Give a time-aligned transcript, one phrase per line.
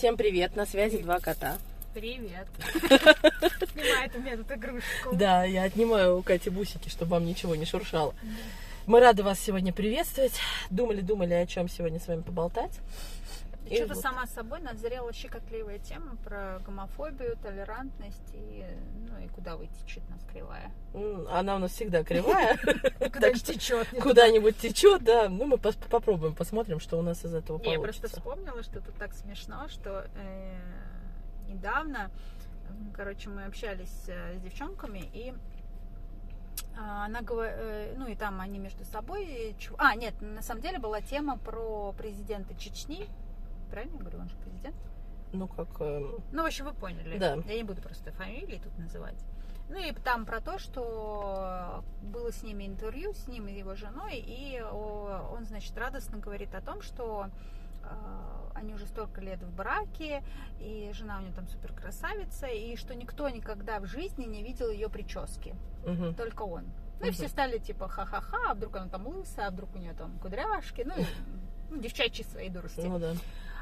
[0.00, 1.58] Всем привет, на связи два кота.
[1.92, 2.46] Привет.
[3.74, 5.10] Снимает у меня тут игрушку.
[5.12, 8.14] Да, я отнимаю у Кати бусики, чтобы вам ничего не шуршало.
[8.86, 10.32] Мы рады вас сегодня приветствовать.
[10.70, 12.72] Думали-думали, о чем сегодня с вами поболтать.
[13.70, 14.02] И Что-то вот.
[14.02, 18.64] сама собой назрела щекотливая тема про гомофобию, толерантность и,
[19.08, 20.72] ну, и куда вытечет нас кривая.
[21.30, 22.56] Она у нас всегда кривая.
[22.98, 23.86] Куда Так что течет.
[24.02, 25.28] Куда-нибудь течет, да.
[25.28, 28.08] Ну, мы попробуем, посмотрим, что у нас из этого Я просто получится.
[28.08, 30.58] вспомнила, что это так смешно, что э,
[31.48, 32.10] недавно,
[32.92, 35.32] короче, мы общались э, с девчонками, и
[36.76, 41.00] а, она говорит, ну и там они между собой, а нет, на самом деле была
[41.00, 43.08] тема про президента Чечни,
[43.70, 44.76] правильно я говорю, он же президент?
[45.32, 45.68] Ну, как...
[45.80, 47.18] эм, Ну, в общем, вы поняли.
[47.18, 47.36] Да.
[47.46, 49.22] Я не буду просто фамилии тут называть.
[49.68, 54.16] Ну и там про то, что было с ними интервью, с ним и его женой,
[54.16, 57.26] и он, значит, радостно говорит о том, что
[57.84, 60.24] э, они уже столько лет в браке,
[60.58, 64.70] и жена у него там супер красавица, и что никто никогда в жизни не видел
[64.70, 65.54] ее прически,
[65.86, 66.14] мгм.
[66.14, 66.64] только он.
[66.98, 67.12] Ну и Мгм.
[67.12, 70.82] все стали типа ха-ха-ха, а вдруг она там лысая, а вдруг у нее там кудряшки,
[70.84, 71.04] ну, и,
[71.70, 72.80] ну девчачьи свои дурости.
[72.80, 73.12] Ну, да.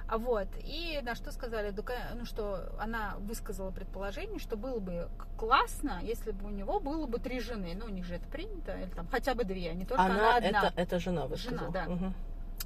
[0.09, 4.81] А вот, и на что сказали, «Да, ка- ну что, она высказала предположение, что было
[4.81, 7.75] бы классно, если бы у него было бы три жены.
[7.79, 10.15] Ну, у них же это принято, или там хотя бы две, а не только она,
[10.15, 10.49] Она, одна.
[10.69, 11.59] это, это жена высказала.
[11.61, 11.85] Жена, да.
[11.93, 12.15] Мгм.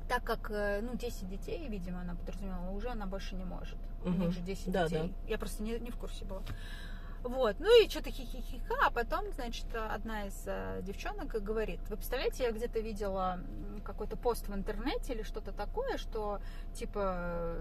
[0.09, 3.77] Так как, э, ну, 10 детей, видимо, она подразумевала, уже она больше не может.
[4.05, 4.21] У Мгм.
[4.21, 5.13] них же 10 Да, детей.
[5.27, 6.43] Я просто не, не в курсе была.
[7.23, 12.45] Вот, ну и что-то хихихиха, а потом, значит, одна из э, девчонок говорит, вы представляете,
[12.45, 13.39] я где-то видела
[13.85, 16.41] какой-то пост в интернете или что-то такое, что
[16.75, 17.57] типа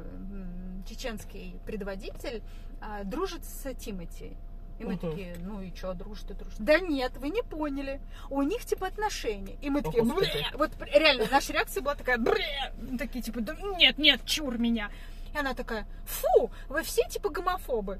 [0.87, 2.41] чеченский предводитель
[2.81, 4.35] а, дружит с Тимати.
[4.79, 5.11] И мы Мгм.
[5.11, 6.59] такие, ну и что, дружит и дружит.
[6.59, 8.01] Да нет, вы не поняли.
[8.31, 9.55] У них типа отношения.
[9.61, 10.03] И мы такие.
[10.03, 14.89] «Бля!» вот реально, наша реакция была такая, «Бля!» Такие типа, да нет, нет, чур меня.
[15.35, 17.99] И она такая, фу, вы все типа гомофобы.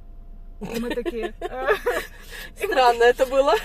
[0.61, 1.69] И мы такие, «Э».
[2.55, 3.55] Странно это было.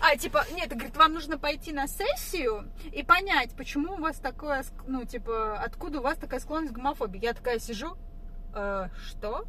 [0.00, 4.64] а, типа, нет, говорит, вам нужно пойти на сессию и понять, почему у вас такое,
[4.86, 7.22] ну, типа, откуда у вас такая склонность к гомофобии.
[7.22, 7.96] Я такая сижу,
[8.54, 9.46] «Э, что?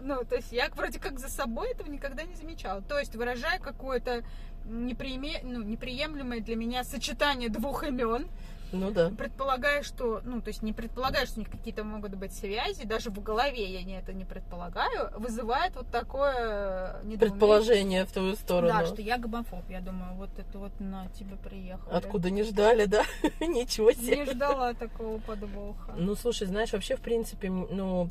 [0.00, 2.82] Ну, то есть я вроде как за собой этого никогда не замечала.
[2.82, 4.24] То есть выражая какое-то
[4.64, 8.28] неприеме- ну, неприемлемое для меня сочетание двух имен,
[8.72, 9.10] Ну, да.
[9.10, 13.10] предполагая, что, ну, то есть не предполагая, что у них какие-то могут быть связи, даже
[13.10, 17.18] в голове я не это не предполагаю, вызывает вот такое недоумение.
[17.18, 18.72] Предположение в твою сторону.
[18.72, 19.68] Да, что я гомофоб.
[19.68, 21.94] Я думаю, вот это вот на тебе приехали.
[21.94, 23.04] Откуда не ждали, да?
[23.40, 24.16] Ничего себе.
[24.16, 25.92] Не ждала такого подвоха.
[25.96, 28.10] Ну, слушай, знаешь, вообще, в принципе, ну,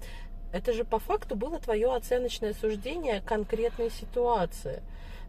[0.51, 4.81] это же по факту было твое оценочное суждение конкретной ситуации.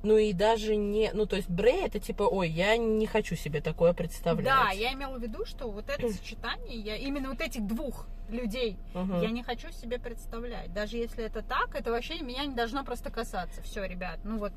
[0.03, 3.61] Ну и даже не, ну то есть Брей это типа, ой, я не хочу себе
[3.61, 4.45] такое представлять.
[4.45, 8.77] Да, я имела в виду, что вот это сочетание, я именно вот этих двух людей,
[8.95, 9.21] Мгм.
[9.21, 10.73] я не хочу себе представлять.
[10.73, 13.63] Даже если это так, это вообще меня не должно просто касаться.
[13.63, 14.53] Все, ребят, ну вот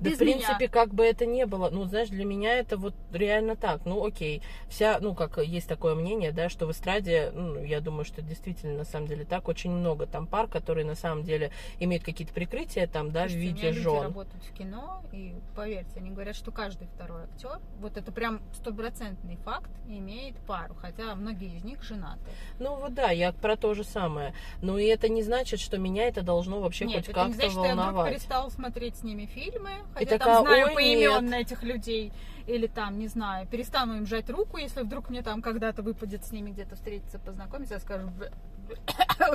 [0.00, 0.68] Да, без в принципе, меня.
[0.68, 3.84] как бы это ни было, ну, знаешь, для меня это вот реально так.
[3.84, 8.04] Ну, окей, вся, ну, как есть такое мнение, да, что в эстраде, ну, я думаю,
[8.04, 11.50] что действительно, на самом деле, так очень много там пар, которые на самом деле
[11.80, 14.02] имеют какие-то прикрытия там, да, Слушайте, в у виде меня люди жен.
[14.02, 19.36] работают в кино, и поверьте, они говорят, что каждый второй актер, вот это прям стопроцентный
[19.44, 22.20] факт, имеет пару, хотя многие из них женаты.
[22.58, 24.34] Ну вот да, я про то же самое.
[24.62, 27.34] Но и это не значит, что меня это должно вообще Нет, хоть это не как-то
[27.36, 28.12] значит, что я вдруг волновать.
[28.14, 32.12] перестала смотреть с ними фильмы, хотя такая, там знаю «Ой, поименно этих людей,
[32.46, 36.32] или там, не знаю, перестану им жать руку, если вдруг мне там когда-то выпадет с
[36.32, 38.32] ними где-то встретиться, познакомиться, я скажу, «Б- б-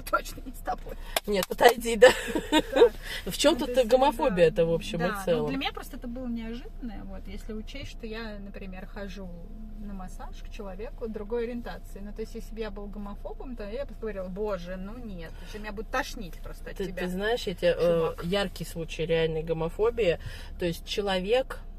[0.10, 0.94] точно не с тобой.
[1.28, 2.10] Нет, отойди, да.
[2.74, 2.92] Да.
[3.26, 4.66] В чем тут есть, гомофобия это да.
[4.66, 5.48] в общем Да, и ну, целом?
[5.50, 9.30] для меня просто это было неожиданное, вот, если учесть, что я, например, хожу
[9.80, 12.00] на массаж к человеку другой ориентации.
[12.00, 15.32] Ну, то есть, если бы я был гомофобом, то я бы говорила, боже, ну нет,
[15.48, 17.04] еще меня будет тошнить просто от Ты, тебя.
[17.04, 18.24] ты знаешь, эти э, чувак.
[18.24, 20.20] яркий случай реальной гомофобии.
[20.60, 21.73] То есть человек, э,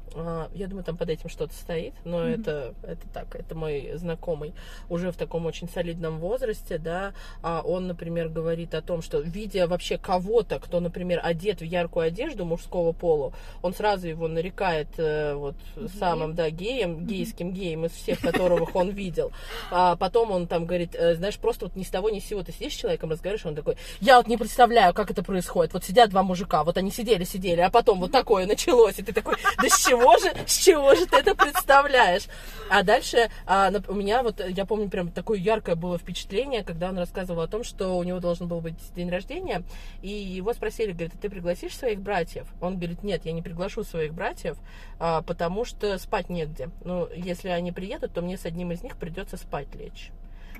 [0.53, 2.27] я думаю, там под этим что-то стоит, но Мгм.
[2.41, 4.53] это, это так, это мой знакомый,
[4.89, 9.67] уже в таком очень солидном возрасте, да, а он, например, говорит о том, что видя
[9.67, 15.33] вообще кого-то, кто, например, одет в яркую одежду мужского пола, он сразу его нарекает э,
[15.35, 15.89] вот Геем.
[15.99, 19.31] самым, да, геем, гейским геем из всех, которых он видел.
[19.71, 22.41] А потом он там говорит, э, знаешь, просто вот ни с того ни с сего
[22.43, 25.73] ты сидишь с человеком, разговариваешь, он такой, я вот не представляю, как это происходит.
[25.73, 29.11] Вот сидят два мужика, вот они сидели, сидели, а потом вот такое началось, и ты
[29.13, 32.27] такой, да с чего же, с чего же ты это представляешь?
[32.69, 36.97] А дальше а, у меня вот, я помню, прям такое яркое было впечатление, когда он
[36.97, 39.63] рассказывал о том, что у него должен был быть день рождения,
[40.01, 42.47] и его спросили, говорит, «А ты пригласишь своих братьев?
[42.61, 44.57] Он говорит, нет, я не приглашу своих братьев,
[44.99, 46.69] а, потому что спать негде.
[46.83, 50.11] Ну, если они приедут, то мне с одним из них придется спать лечь.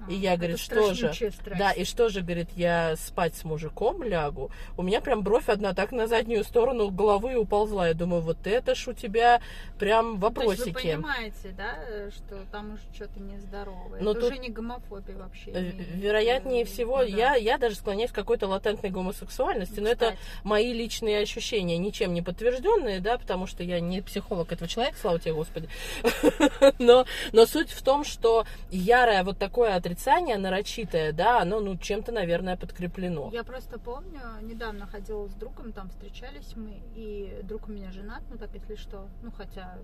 [0.10, 1.12] И я, говорит, что же?
[1.58, 4.52] Да, и что же, говорит, я спать с мужиком лягу.
[4.78, 7.88] У меня прям бровь одна так на заднюю сторону головы уползла.
[7.88, 9.42] Я думаю, вот это ж у тебя
[9.80, 10.74] прям Ну, То есть вы вопросики.
[10.96, 11.76] понимаете, да,
[12.16, 14.02] что там уже что-то нездоровое.
[14.02, 15.52] Но Это тут- уже не гомофобия вообще.
[15.52, 15.72] Не-
[16.02, 17.04] Вероятнее э, всего, да.
[17.06, 22.22] я, я даже склоняюсь к какой-то латентной гомосексуальности, но это мои личные ощущения, ничем не
[22.22, 25.68] подтвержденные, да, потому что я не психолог этого человека, слава тебе, Господи.
[26.80, 32.12] Но, но суть в том, что ярое вот такое отрицание, нарочитое, да, оно, ну, чем-то,
[32.12, 33.30] наверное, подкреплено.
[33.32, 38.24] Я просто помню, недавно ходила с другом, там встречались мы, и друг у меня женат,
[38.32, 39.78] ну так если что, ну хотя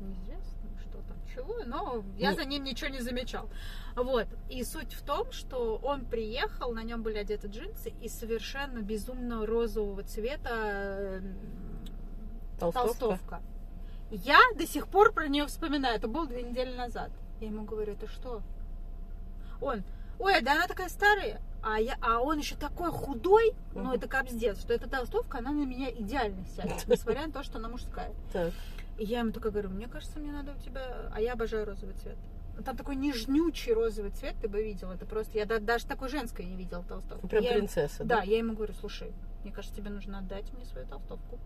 [0.00, 2.36] неизвестно, что там, чего, но я Ну.
[2.36, 3.48] за ним ничего не замечал.
[3.96, 8.78] Вот, и суть в том, что он приехал, на нем были одеты джинсы и совершенно
[8.80, 11.20] безумно розового цвета э,
[12.60, 12.88] Толстовка?
[12.98, 13.40] толстовка.
[14.10, 15.96] Я до сих пор про нее вспоминаю.
[15.96, 17.10] Это было две недели назад.
[17.40, 18.40] Я ему говорю, это что?
[19.60, 19.82] Он,
[20.18, 21.40] ой, да она такая старая.
[21.62, 23.92] А, я, а он еще такой худой, ну Мгм.
[23.92, 27.68] это капздец, что эта толстовка, она на меня идеально сядет, несмотря на то, что она
[27.68, 28.12] мужская.
[28.32, 28.52] Так.
[28.98, 31.10] И я ему такая говорю, мне кажется, мне надо у тебя...
[31.12, 32.16] А я обожаю розовый цвет.
[32.64, 34.90] Там такой нежнючий розовый цвет, ты бы видел.
[34.90, 35.36] Это просто...
[35.36, 37.26] Я да- даже такой женской не видела толстовку.
[37.28, 39.12] Прям Я ему- принцесса, да, я ему говорю, слушай,
[39.42, 41.38] мне кажется, тебе нужно отдать мне свою толстовку.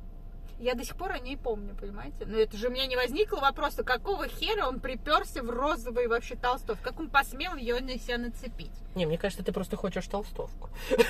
[0.61, 2.27] Я до сих пор о ней помню, понимаете?
[2.27, 6.37] Но это же у меня не возникло вопроса, какого хера он приперся в розовый вообще
[6.37, 6.85] толстовку?
[6.85, 8.71] Как он посмел ее на себя нацепить?
[8.95, 10.69] Не, мне кажется, ты просто хочешь толстовку.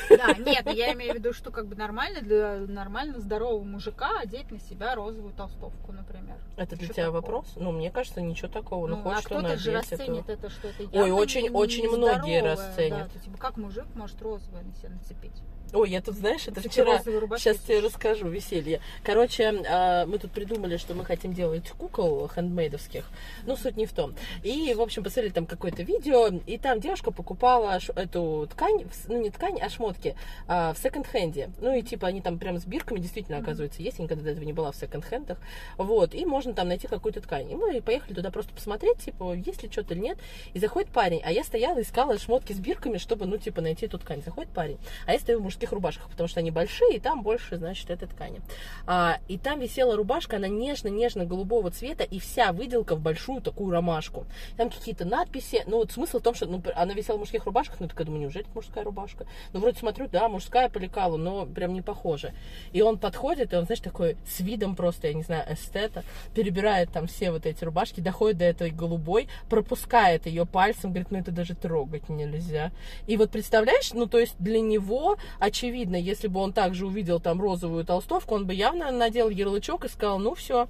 [0.09, 4.53] Да, нет, я имею в виду, что как бы нормально для нормально здорового мужика одеть
[4.53, 6.37] на себя розовую толстовку, например.
[6.57, 7.21] Это для тебя такого?
[7.21, 7.47] вопрос?
[7.57, 8.87] Ну, мне кажется, ничего такого.
[8.87, 11.89] Ну, Ну, хочешь, а кто-то же надеть, это- расценит это, что это Ой, очень- очень
[11.89, 13.13] многие да, расценят.
[13.13, 15.43] то типа, как мужик может розовое на себя нацепить?
[15.73, 16.99] Ой, я тут, знаешь, это Типа вчера...
[17.39, 18.81] Сейчас тебе расскажу, веселье.
[19.05, 23.05] Короче, а, мы тут придумали, что мы хотим делать кукол хендмейдовских.
[23.47, 24.15] Ну, суть не в том.
[24.43, 29.31] И, в общем, посмотрели там какое-то видео, и там девушка покупала эту ткань, ну, не
[29.31, 30.17] ткань, а шмотки
[30.47, 31.51] а, в секонд-хенде.
[31.61, 33.99] Ну, и типа они там прям с бирками действительно, оказывается, есть.
[33.99, 35.39] Я никогда до этого не была в секонд-хендах.
[35.77, 37.51] Вот, и можно там найти какую-то ткань.
[37.51, 40.19] И мы поехали туда просто посмотреть, типа, есть ли что-то или нет.
[40.55, 43.99] И заходит парень, а я стояла, искала шмотки с бирками, чтобы, ну, типа, найти эту
[43.99, 44.23] ткань.
[44.23, 47.57] Заходит парень, а я стою в мужских рубашках, потому что они большие, и там больше,
[47.57, 48.41] значит, этой ткани.
[48.87, 54.27] А, и там висела рубашка, она нежно-нежно-голубого цвета, и вся выделка в большую такую ромашку.
[54.57, 57.79] Там какие-то надписи, ну, вот смысл в том, что ну, она висела в мужских рубашках,
[57.79, 59.27] ну, такая думаю, неужели это мужская рубашка?
[59.53, 60.81] Ну, вроде смотрю, да, мужская по
[61.17, 62.35] но прям не похоже.
[62.73, 66.03] И он подходит, и он, знаешь, такой с видом просто, я не знаю, эстета,
[66.35, 71.19] перебирает там все вот эти рубашки, доходит до этой голубой, пропускает ее пальцем, говорит, ну,
[71.19, 72.73] это даже трогать нельзя.
[73.07, 77.41] И вот представляешь, ну, то есть для него, очевидно, если бы он также увидел там
[77.41, 80.69] розовую толстовку, он бы явно надел ярлычок и сказал, ну, все,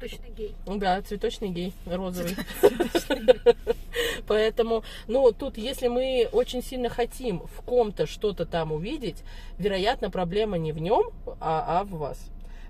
[0.00, 0.54] точно гей.
[0.66, 2.36] да, цветочный гей, розовый.
[4.26, 9.22] Поэтому, ну, тут, если мы очень сильно хотим в ком-то что-то там увидеть,
[9.58, 11.10] вероятно, проблема не в нем,
[11.40, 12.18] а, а в вас.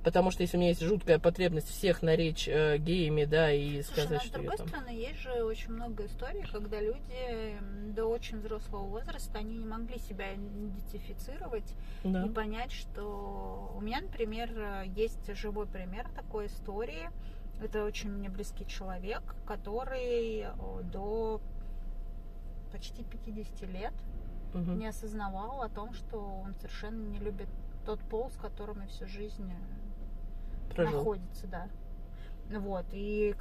[0.04, 4.00] Потому что если у меня есть жуткая потребность всех наречь э, геями, да, и Слушай,
[4.04, 4.69] сказать, но с что я другой там...
[4.69, 7.58] стороны, есть же очень много историй, когда люди
[7.94, 12.25] до очень взрослого возраста, они не могли себя идентифицировать Да.
[12.26, 14.50] и понять, что у меня, например,
[14.96, 17.08] есть живой пример такой истории.
[17.62, 20.52] Это очень мне близкий человек, который э,
[20.93, 21.40] до
[22.72, 23.93] почти 50 лет
[24.54, 24.78] Мгм.
[24.81, 27.49] не осознавал о том, что он совершенно не любит
[27.87, 29.50] тот пол, с которым и всю жизнь
[30.71, 30.99] Прожил.
[30.99, 31.69] находится, да.
[32.50, 33.35] Вот, и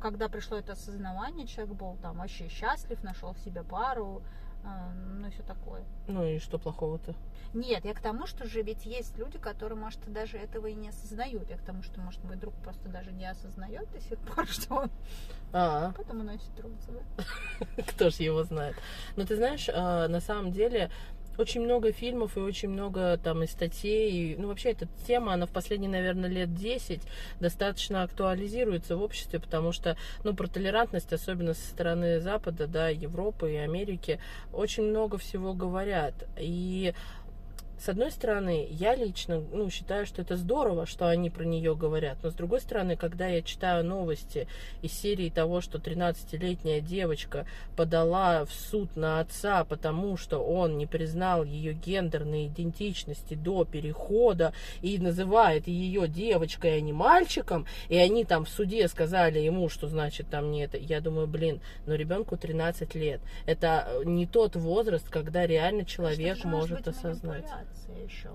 [0.00, 4.22] когда пришло это осознавание, человек был там вообще счастлив, нашел себе пару,
[4.64, 5.84] э, ну и все такое.
[6.08, 7.14] Ну и что плохого-то?
[7.52, 10.88] Нет, я к тому, что же ведь есть люди, которые, может, даже этого и не
[10.88, 11.48] осознают.
[11.50, 14.74] Я к тому, что, может, мой друг просто даже не осознает до сих пор, что
[14.74, 14.90] он
[15.52, 17.02] А, потом носит розовый.
[17.88, 18.76] кто ж его знает.
[19.16, 20.90] Но ты знаешь, а, на самом деле
[21.40, 24.10] очень много фильмов и очень много там и статей.
[24.10, 27.00] и, ну, вообще, эта тема, она в последние, наверное, лет 10
[27.40, 33.52] достаточно актуализируется в обществе, потому что, ну, про толерантность, особенно со стороны Запада, да, Европы
[33.52, 34.20] и Америки,
[34.52, 36.14] очень много всего говорят.
[36.38, 36.94] И
[37.80, 42.18] с одной стороны, я лично ну, считаю, что это здорово, что они про нее говорят.
[42.22, 44.46] Но с другой стороны, когда я читаю новости
[44.82, 47.46] из серии того, что 13-летняя девочка
[47.76, 54.52] подала в суд на отца, потому что он не признал ее гендерной идентичности до перехода
[54.82, 59.88] и называет ее девочкой, а не мальчиком, и они там в суде сказали ему, что
[59.88, 60.76] значит там не это.
[60.76, 63.22] Я думаю, блин, но ребенку 13 лет.
[63.46, 67.46] Это не тот возраст, когда реально человек может быть осознать.
[67.70, 68.30] Манипуляция еще.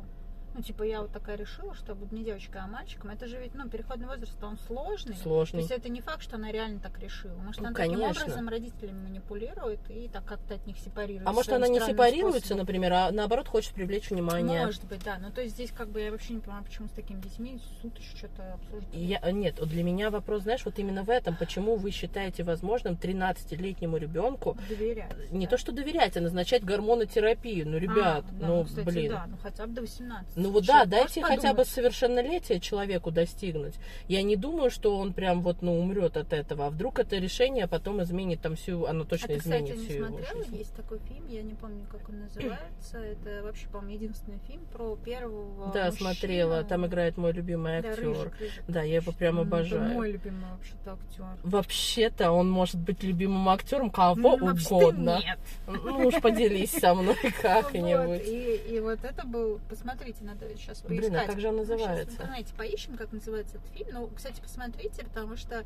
[0.55, 3.09] Ну, типа, я вот такая решила, что буду не девочкой, а мальчиком.
[3.11, 5.13] Это же ведь, ну, переходный возраст, он сложный.
[5.15, 5.59] То Сложный.
[5.59, 7.35] есть это не факт, что она реально так решила.
[7.39, 8.07] Может, Ну, она конечно.
[8.07, 11.29] таким образом родителями манипулирует и так как-то от них сепарируется.
[11.29, 12.59] А может, она не сепарируется, способом.
[12.59, 14.65] например, а наоборот хочет привлечь внимание.
[14.65, 15.17] Может быть, да.
[15.19, 17.97] Ну, то есть здесь как бы я вообще не понимаю, почему с такими детьми суд
[17.99, 18.93] еще что-то обсуждать.
[18.93, 21.35] И Я, нет, для меня вопрос, знаешь, вот именно в этом.
[21.35, 25.31] Почему вы считаете возможным 13-летнему ребенку Доверять.
[25.31, 25.51] не да.
[25.51, 27.67] то что доверять, а назначать гормонотерапию?
[27.67, 29.11] Ну, ребят, А, да, ну, кстати, блин.
[29.11, 30.37] да, ну хотя бы до 18.
[30.45, 31.67] Ну вот да, дайте может хотя бы подумать.
[31.69, 33.75] совершеннолетие человеку достигнуть.
[34.07, 36.67] Я не думаю, что он прям вот, ну, умрет от этого.
[36.67, 39.85] А вдруг это решение потом изменит там всю, оно А точно ты, кстати, изменит не
[39.85, 40.43] всю его смотрела?
[40.43, 40.57] жизнь.
[40.57, 42.97] Есть такой фильм, я не помню, как он называется.
[42.97, 45.91] Это вообще, по-моему, единственный фильм про первого Да, мужчину.
[46.11, 46.63] смотрела.
[46.63, 48.03] Там играет мой любимый Да, актер.
[48.09, 48.63] Рыжик, Рыжик.
[48.67, 49.83] Да, я его прям Ну, обожаю.
[49.85, 51.25] Это мой любимый вообще-то актер.
[51.43, 55.19] Вообще-то он может быть любимым актером кого Ну, угодно.
[55.23, 55.39] нет.
[55.67, 58.21] Ну уж поделись со мной как-нибудь.
[58.27, 61.23] и, и вот это был, посмотрите, надо сейчас Блин, поискать.
[61.23, 62.05] а как же он называется?
[62.05, 63.89] в интернете поищем, как называется этот фильм.
[63.93, 65.63] Ну, кстати, посмотрите, потому что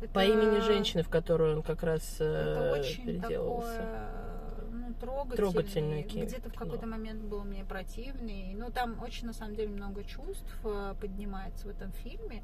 [0.00, 3.76] это, По имени женщины, в которую он как раз Это э, очень переделывался.
[3.76, 4.30] такое,
[4.72, 4.94] ну,
[5.36, 6.02] трогательный.
[6.02, 8.54] Где-то в какой-то момент был мне противный.
[8.54, 12.42] Ну, там очень, на самом деле, много чувств э, поднимается в этом фильме.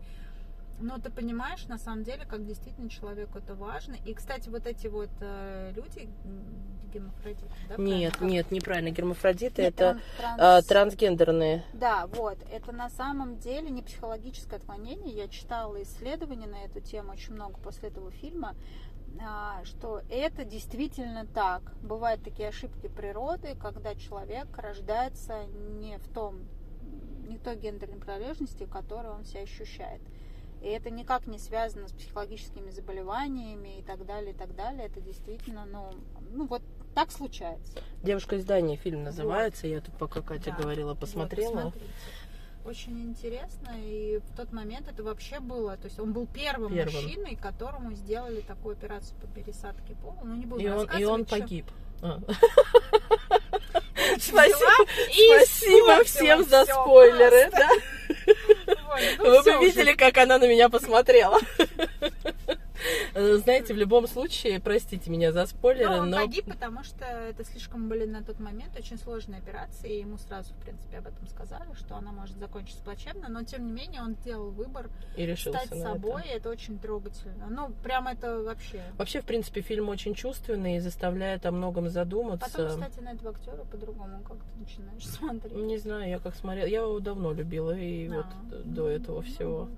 [0.78, 3.97] Но ты понимаешь, на самом деле, как действительно человеку это важно.
[4.04, 6.45] И, кстати, вот эти вот э, люди, м,
[6.92, 7.76] гемофродиты, да?
[7.78, 8.33] Нет, правильно?
[8.35, 8.90] нет, неправильно.
[8.90, 10.00] Гермафродиты Нет, это
[10.38, 11.64] а, транс- трансгендерные.
[11.73, 12.38] Да, вот.
[12.50, 15.14] Это на самом деле не психологическое отклонение.
[15.14, 18.54] Я читала исследования на эту тему очень много после этого фильма,
[19.21, 21.62] а, что это действительно так.
[21.83, 25.47] Бывают такие ошибки природы, когда человек рождается
[25.80, 26.40] не в том,
[27.26, 30.02] не в той гендерной принадлежности, в которой он себя ощущает.
[30.63, 34.87] И это никак не связано с психологическими заболеваниями и так далее, и так далее.
[34.87, 35.91] Это действительно, ну,
[36.33, 36.63] ну вот
[36.95, 37.79] так случается.
[38.03, 39.67] Девушка издание фильм называется.
[39.67, 40.63] Я тут пока Катя Да.
[40.63, 41.53] говорила, Вот, посмотрела.
[41.55, 41.87] посмотрите.
[42.65, 46.95] Очень интересно, и в тот момент это вообще было, то есть он был первым, Первым.
[47.05, 50.19] мужчиной, которому сделали такую операцию по пересадке пола.
[50.25, 51.67] Ну, не буду и, он, и он что- погиб.
[52.03, 52.19] А.
[54.19, 54.71] Спасибо,
[55.11, 57.51] и спасибо испортила всем за спойлеры.
[57.51, 57.69] просто.
[58.27, 58.33] да.
[59.19, 59.67] Ну Вы всё бы уже.
[59.69, 61.38] видели, как она на меня посмотрела.
[63.14, 67.05] Э, Знаете, в любом случае, простите меня за Ну, спойлеры, он но погиб, потому что
[67.05, 71.07] это слишком были на тот момент очень сложные операции, и ему сразу, в принципе, об
[71.07, 75.25] этом сказали, что она может закончиться плачевно, но тем не менее он сделал выбор и
[75.26, 76.31] решился стать собой, это.
[76.33, 77.47] и это очень трогательно.
[77.50, 82.50] Ну, прям это вообще Вообще, в принципе, фильм очень чувственный и заставляет о многом задуматься.
[82.50, 85.55] Потом, кстати, на этого актера по-другому как ты начинаешь смотреть.
[85.55, 86.66] Не знаю, я как смотрела.
[86.66, 88.16] Я его давно любила, и Да.
[88.50, 89.59] вот до этого Ну, всего.
[89.61, 89.71] вот.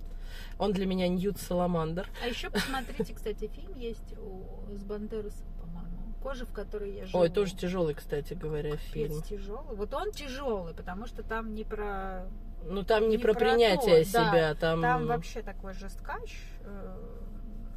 [0.58, 2.08] Он для меня Ньют Саламандр.
[2.22, 4.44] А еще посмотрите, кстати, фильм есть у,
[4.76, 6.14] с Бандерасом, по-моему.
[6.22, 7.20] Кожа, в которой я живу.
[7.22, 9.22] Ой, тоже тяжелый, кстати говоря, Капец, фильм.
[9.22, 9.76] тяжелый.
[9.76, 12.26] Вот он тяжелый, потому что там не про...
[12.64, 14.30] Ну там не, Не про, про принятие то, да.
[14.30, 14.82] себя, там.
[14.82, 16.36] Там вообще такой жесткач.
[16.64, 16.96] э,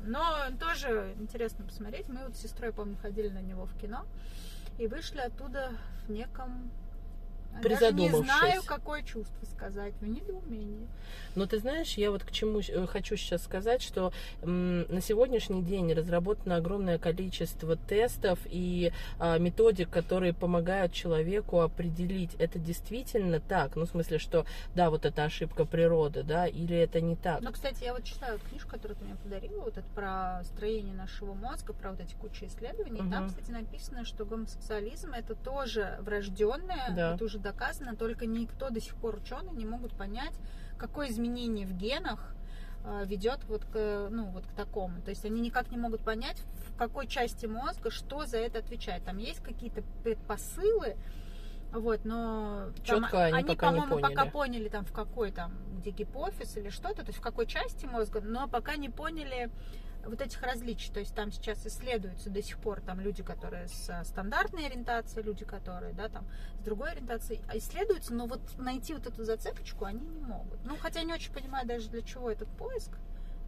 [0.05, 0.23] Но
[0.59, 2.09] тоже интересно посмотреть.
[2.09, 4.05] Мы вот с сестрой, помню, ходили на него в кино
[4.79, 5.73] и вышли оттуда
[6.07, 6.71] в неком...
[7.51, 8.25] Даже не Призадумавшись.
[8.25, 10.87] знаю, какое чувство сказать, в недоумении.
[11.35, 15.93] Но ты знаешь, я вот к чему э, хочу сейчас сказать, что на сегодняшний день
[15.93, 23.85] разработано огромное количество тестов и а, методик, которые помогают человеку определить, это действительно так, ну
[23.85, 27.41] в смысле, что да, вот это ошибка природы, да, или это не так.
[27.41, 30.95] Ну, кстати, я вот читаю вот книжку, которую ты мне подарила, вот это про строение
[30.95, 33.01] нашего мозга, про вот эти кучи исследований.
[33.05, 37.15] И Там, кстати, написано, что гомосексуализм это тоже врожденное, Да.
[37.15, 40.33] это уже доказано, только никто до сих пор ученые не могут понять,
[40.77, 42.33] какое изменение в генах
[42.83, 45.01] э, ведет вот к, ну, вот к такому.
[45.01, 49.03] То есть они никак не могут понять, в какой части мозга что за это отвечает.
[49.03, 50.95] Там есть какие-то предпосылы,
[51.71, 54.31] вот, но там Чётко они пока не по-моему, пока поняли.
[54.31, 58.21] поняли там в какой там, где гипофиз или что-то, то есть в какой части мозга,
[58.21, 59.49] но пока не поняли
[60.05, 60.91] вот этих различий.
[60.93, 65.25] То есть там сейчас исследуются до сих пор там люди, которые с а, стандартной ориентацией,
[65.25, 66.25] люди, которые, да, там
[66.59, 70.63] с другой ориентацией, а исследуются, но вот найти вот эту зацепочку они не могут.
[70.65, 72.91] Ну, хотя не очень понимаю даже для чего этот поиск.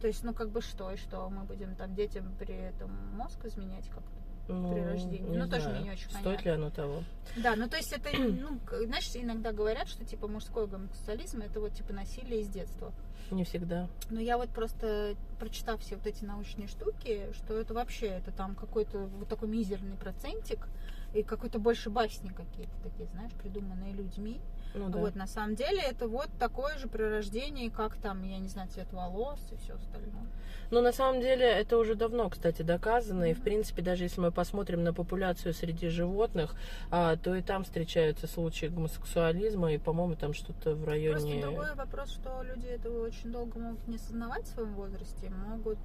[0.00, 3.44] То есть, ну, как бы что, и что мы будем там детям при этом мозг
[3.44, 4.10] изменять как-то.
[4.46, 5.20] Ну, при рождении.
[5.20, 6.44] не Ну, тоже знаю, мне не очень Стоит понятно.
[6.44, 7.02] ли оно того?
[7.36, 11.72] Да, ну то есть это, ну, знаешь, иногда говорят, что типа мужской гомосексуализм это вот
[11.72, 12.92] типа насилие из детства.
[13.34, 13.88] Не всегда.
[14.10, 18.54] Но я вот просто, прочитав все вот эти научные штуки, что это вообще, это там
[18.54, 20.68] какой-то вот такой мизерный процентик,
[21.14, 24.40] и какой-то больше басни какие-то такие, знаешь, придуманные людьми.
[24.74, 24.98] Ну да.
[24.98, 28.92] Вот, на самом деле, это вот такое же прирождение, как там, я не знаю, цвет
[28.92, 30.26] волос и все остальное.
[30.70, 33.30] Но на самом деле это уже давно, кстати, доказано.
[33.30, 36.54] И в принципе, даже если мы посмотрим на популяцию среди животных,
[36.90, 41.40] а, то и там встречаются случаи гомосексуализма, и, по-моему, там что-то в районе.
[41.40, 45.78] Просто другой вопрос, что люди этого очень долго могут не осознавать в своем возрасте, могут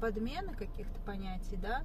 [0.00, 1.82] подмены каких-то понятий, да,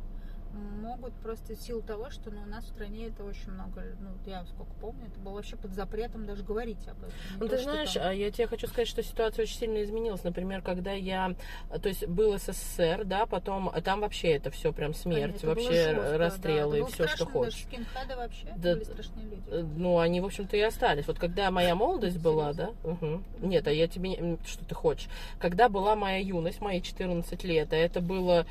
[0.53, 4.09] могут просто в силу того, что ну, у нас в стране это очень много, ну,
[4.25, 7.13] я сколько помню, это было вообще под запретом даже говорить об этом.
[7.31, 9.83] Не Ну, то, ты знаешь, там- а я тебе хочу сказать, что ситуация очень сильно
[9.83, 10.23] изменилась.
[10.23, 11.35] Например, когда я,
[11.81, 15.71] то есть был СССР, да, потом а там вообще это все прям смерть, Это вообще
[15.93, 16.87] жестко, расстрелы да.
[16.87, 17.65] и все, что хочешь.
[17.93, 19.41] Даже вообще Да, были страшные люди.
[19.51, 21.07] Э, Ну, они, в общем-то, и остались.
[21.07, 22.71] Вот когда моя молодость была, да?
[22.83, 23.23] Мгм.
[23.41, 24.37] Нет, а я тебе...
[24.45, 25.07] Что ты хочешь?
[25.39, 28.45] Когда была моя юность, мои 14 лет, а это было...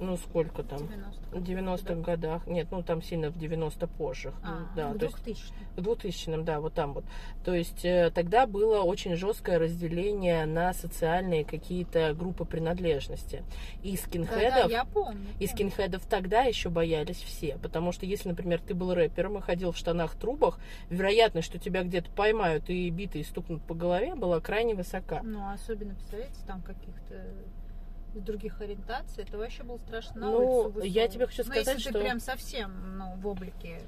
[0.00, 0.88] Ну, сколько там?
[1.32, 2.46] 90 В 90-х годах.
[2.46, 4.32] Нет, ну, там сильно в 90 позже.
[4.42, 7.04] А, да, в то есть 2000 в 2000 да, вот там вот.
[7.44, 13.42] То есть э, тогда было очень жесткое разделение на социальные какие-то группы принадлежности.
[13.82, 14.54] И Да, скинхедов...
[14.54, 15.26] да, я помню.
[15.38, 19.72] И скинхедов тогда еще боялись все, потому что если, например, ты был рэпером и ходил
[19.72, 20.58] в штанах-трубах,
[20.90, 25.20] вероятность, что тебя где-то поймают и биты и стукнут по голове, была крайне высока.
[25.22, 27.24] Ну, особенно, представляете, там каких-то
[28.14, 31.92] из других ориентаций, это вообще было страшно Ну, я тебе хочу Ну, сказать, если что-
[31.92, 33.80] ты прям совсем, ну, в облике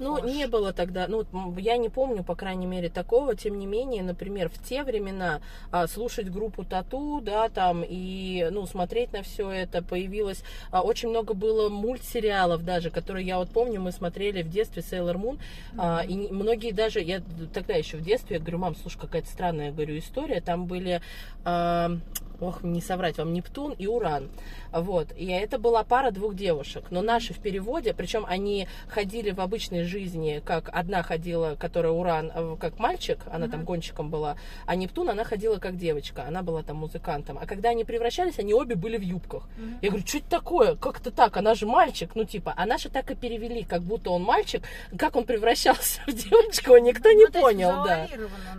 [0.00, 0.30] Ну, похож.
[0.30, 1.24] не было тогда, ну,
[1.56, 3.34] я не помню, по крайней мере, такого.
[3.34, 8.66] Тем не менее, например, в те времена а, слушать группу Тату, да, там, и, ну,
[8.66, 10.42] смотреть на все это появилось.
[10.70, 15.14] а, очень много было мультсериалов даже, которые я вот помню, мы смотрели в детстве Sailor
[15.16, 15.38] Moon.
[15.78, 17.22] а, и многие даже, я
[17.54, 20.42] тогда еще в детстве, я говорю, мам, слушай, какая-то странная, я говорю, история.
[20.42, 21.00] Там были,
[21.46, 21.92] а,
[22.40, 24.28] ох, не соврать вам, Нептун и Уран.
[24.72, 25.08] Вот.
[25.16, 26.84] И это была пара двух девушек.
[26.90, 32.30] Но наши в переводе, причем они ходили в обычной жизни, как одна ходила, которая Уран,
[32.34, 33.64] э, как мальчик, она там Мгм.
[33.66, 37.38] гонщиком была, а Нептун, она ходила как девочка, она была там музыкантом.
[37.40, 39.48] А когда они превращались, они обе были в юбках.
[39.56, 39.78] Мгм.
[39.82, 40.76] Я говорю, что это такое?
[40.76, 41.36] Как это так?
[41.36, 42.10] Она же мальчик.
[42.14, 44.62] Ну, типа, а наши так и перевели, как будто он мальчик.
[44.98, 48.06] Как он превращался в девочку, никто не Ну, понял, да.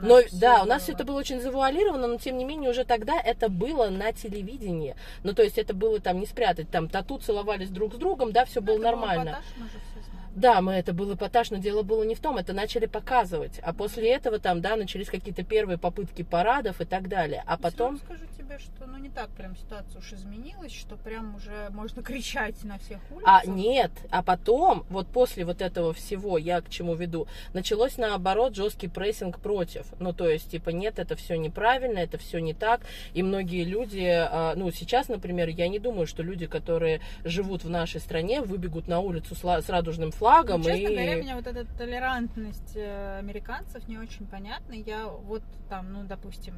[0.01, 3.19] Но да, у нас все это было очень завуалировано, но тем не менее уже тогда
[3.19, 4.95] это было на телевидении.
[5.23, 8.45] Ну, то есть это было там не спрятать, там тату целовались друг с другом, да,
[8.45, 9.29] все было это был нормально.
[9.29, 9.45] эпатаж,
[10.39, 13.59] Да, мы это был эпатаж, но дело было не в том, это начали показывать.
[13.61, 17.43] А после этого там, да, начались какие-то первые попытки парадов и так далее.
[17.45, 17.99] А потом...
[17.99, 22.01] равно скажу тебе, что ну не так прям ситуация уж изменилась, что прям уже можно
[22.09, 23.25] кричать на всех улицах.
[23.25, 28.55] А нет, а потом, вот после вот этого всего, я к чему веду, началось наоборот
[28.55, 29.87] жесткий прессинг против.
[29.99, 32.79] Ну, то есть, типа, нет, это все неправильно, это все не так.
[33.13, 37.69] И многие люди, а, ну, сейчас, например, я не думаю, что люди, которые живут в
[37.69, 40.95] нашей стране, выбегут на улицу с радужным флагом Ну, честно и...
[40.95, 44.73] говоря, меня вот эта толерантность э, американцев не очень понятна.
[44.73, 46.55] Я вот там, ну, допустим,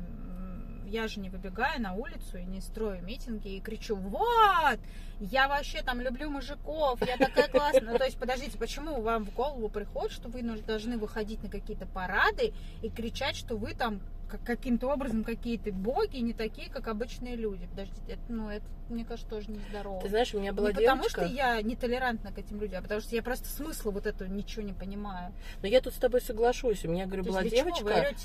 [0.92, 4.80] я же не выбегаю на улицу и не строю митинги и кричу, вот,
[5.22, 7.92] я вообще там люблю мужиков, я такая классная.
[7.94, 11.86] Ну, то есть, подождите, почему вам в голову приходит, что вы должны выходить на какие-то
[11.86, 14.02] парады и кричать, что вы там
[14.38, 17.68] каким-то образом какие-то боги, не такие, как обычные люди.
[17.68, 20.02] Подождите, это, ну, это, мне кажется, тоже нездорово.
[20.02, 21.26] Ты знаешь, у меня была не потому, девочка...
[21.26, 24.64] что я нетолерантна к этим людям, а потому что я просто смысла вот этого ничего
[24.64, 25.34] не понимаю.
[25.62, 26.86] Но я тут с тобой соглашусь.
[26.86, 28.16] У меня, говорю, То была девочка...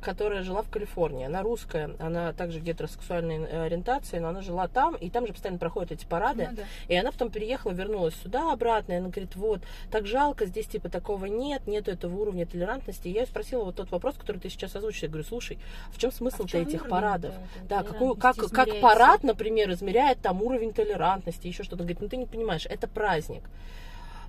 [0.00, 1.26] которая жила в Калифорнии.
[1.26, 5.58] Она русская, она также гетеросексуальной э, ориентации, но она жила там, и там же постоянно
[5.58, 6.48] проходят эти парады.
[6.50, 6.62] Ну да.
[6.88, 10.88] И она потом переехала, вернулась сюда обратно, и она говорит, вот, так жалко, здесь типа
[10.88, 13.08] такого нет, нету этого уровня толерантности.
[13.08, 15.07] И я ее спросила вот тот вопрос, который ты сейчас озвучишь.
[15.08, 17.34] Я говорю, слушай, а в чем А смысл-то чем этих парадов?
[17.68, 21.82] Да, какую, как, как парад, например, измеряет там уровень толерантности, еще что-то.
[21.82, 23.42] Говорит, ну ты не понимаешь, это праздник.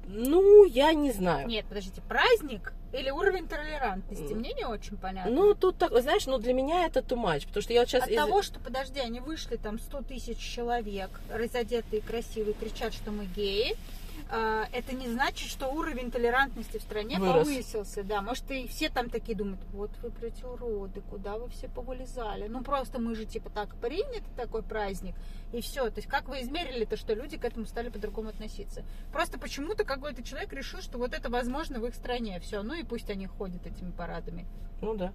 [0.08, 1.48] Ну, я не знаю.
[1.48, 4.34] Нет, подождите, праздник или уровень толерантности?
[4.34, 5.32] Мне не очень понятно.
[5.32, 8.08] Ну, тут так, знаешь, ну для меня это too much, потому что я вот сейчас...
[8.08, 13.26] От того, что, подожди, они вышли там 100 тысяч человек, разодетые, красивые, кричат, что мы
[13.26, 13.99] геи, а,
[14.30, 17.48] это не значит, что уровень толерантности в стране Вырос.
[17.48, 18.22] повысился, да.
[18.22, 22.48] Может, и все там такие думают, вот вы, блядь, уроды, куда вы все повылезали.
[22.48, 25.16] Ну, просто мы же, типа, так принято, такой праздник,
[25.52, 25.90] и все.
[25.90, 28.84] То есть, как вы измерили то, что люди к этому стали по-другому относиться?
[29.12, 32.40] Просто почему-то какой-то человек решил, что вот это возможно в их стране.
[32.40, 34.46] Все, ну и пусть они ходят этими парадами.
[34.82, 35.12] Ну да.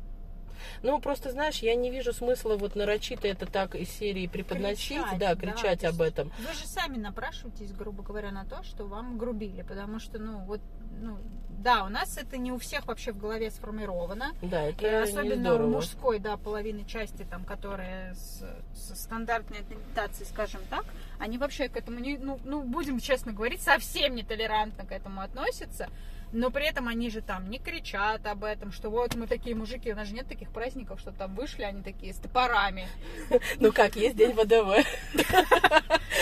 [0.82, 5.18] Ну, просто, знаешь, я не вижу смысла вот нарочито это так из серии преподносить, Кричать,
[5.18, 6.32] да, да, кричать то об этом.
[6.38, 10.60] Вы же сами напрашиваетесь, грубо говоря, на то, что вам грубили, потому что, ну, вот,
[11.00, 11.18] ну,
[11.64, 14.32] да, у нас это не у всех вообще в голове сформировано.
[14.42, 19.60] Да, И это не особенно у мужской, да, половины части, там, которые с, со стандартной
[19.60, 20.84] ориентацией, скажем так,
[21.18, 25.88] они вообще к этому не, ну, ну, будем честно говорить, совсем нетолерантно к этому относятся.
[26.34, 29.92] Но при этом они же там не кричат об этом, что вот мы такие мужики,
[29.92, 32.88] у нас же нет таких праздников, что там вышли они такие с топорами.
[33.60, 34.84] Ну как, есть день ВДВ.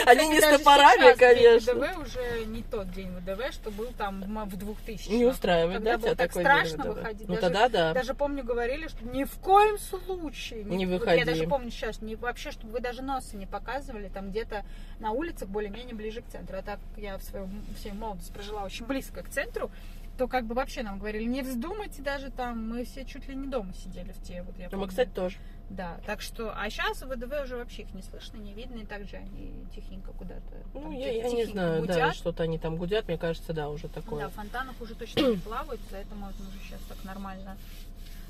[0.06, 1.74] Они не с топорами, конечно.
[1.74, 5.82] ВДВ уже не тот день ВДВ, что был там в м- в 2000 Не устраивает,
[5.82, 7.28] да, было тебя так такой страшно выходить.
[7.28, 7.92] Ну Даже- тогда да.
[7.94, 10.64] Даже помню, говорили, что ни в коем случае.
[10.64, 11.18] Не выходи.
[11.18, 14.64] Я даже помню сейчас, вообще, чтобы вы даже носа не показывали, там где-то
[14.98, 16.58] на улицах более-менее ближе к центру.
[16.58, 17.48] А так я в свою
[17.78, 19.70] всю молодость прожила очень близко к центру,
[20.18, 23.48] то как бы вообще нам говорили, не вздумайте даже там, мы все чуть ли не
[23.48, 24.88] дома сидели в те, вот я Ну, мы, помню.
[24.88, 25.38] кстати, тоже.
[25.70, 28.84] Да, так что, а сейчас в ВДВ уже вообще их не слышно, не видно, и
[28.84, 30.54] также они тихенько куда-то.
[30.74, 32.14] Ну, там я, я не знаю, да, гудят.
[32.14, 34.28] что-то они там гудят, мне кажется, да, уже Да, такое.
[34.28, 37.56] в фонтанах уже точно не плавают, за это можно уже сейчас так нормально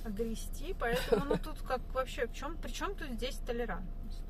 [0.05, 4.23] огрести, поэтому, ну, тут как вообще, в чем, при чем тут здесь толерантность?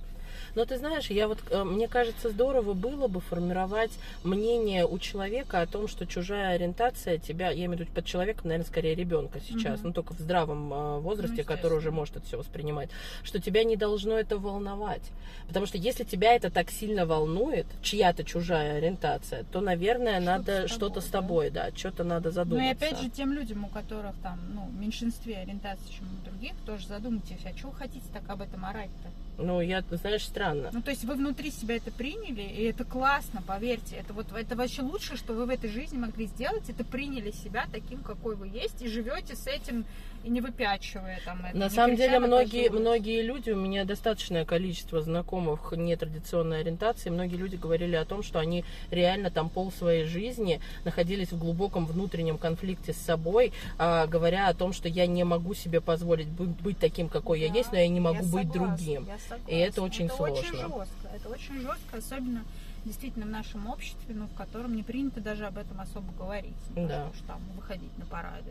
[0.55, 5.63] Но ты знаешь, я вот, э, мне кажется, здорово было бы формировать мнение у человека
[5.63, 9.41] о том, что чужая ориентация тебя, я имею в виду под человеком, наверное, скорее ребенка
[9.41, 9.89] сейчас, Мгм.
[9.89, 12.91] ну только в здравом э, возрасте, Ну, который уже может это все воспринимать,
[13.23, 15.03] что тебя не должно это волновать.
[15.49, 20.69] Потому что если тебя это так сильно волнует, чья-то чужая ориентация, то, наверное, Что-то надо
[20.69, 22.69] что-то с тобой, тобой, да, что-то надо Ну задуматься.
[22.69, 26.53] и опять же тем людям, у которых там, ну, в меньшинстве ориентации, чем у других,
[26.67, 29.11] тоже задумайтесь, а чего хотите так об этом орать-то?
[29.43, 30.71] Ну, я, знаешь, странно.
[30.73, 33.97] Ну, то есть вы внутри себя это приняли, и это классно, поверьте.
[33.97, 37.67] Это вот это вообще лучшее, что вы в этой жизни могли сделать, это приняли себя
[37.71, 39.85] таким, какой вы есть, и живете с этим,
[40.25, 41.57] и не выпячивая там это.
[41.57, 47.37] На самом деле на многие, многие люди, у меня достаточное количество знакомых нетрадиционной ориентации, многие
[47.37, 52.39] люди говорили о том, что они реально там пол своей жизни находились в глубоком внутреннем
[52.39, 56.79] конфликте с собой, а, говоря о том, что я не могу себе позволить быть, быть
[56.79, 59.07] таким, какой я Да, есть, но я не могу я быть согласна, другим.
[59.07, 59.51] я согласна.
[59.51, 60.59] И это очень это очень сложно.
[60.69, 61.09] жестко.
[61.15, 62.45] Это очень жестко, особенно
[62.85, 66.55] действительно в нашем обществе, ну, в котором не принято даже об этом особо говорить.
[66.75, 67.09] Ну, Да.
[67.15, 68.51] Что там выходить на парады.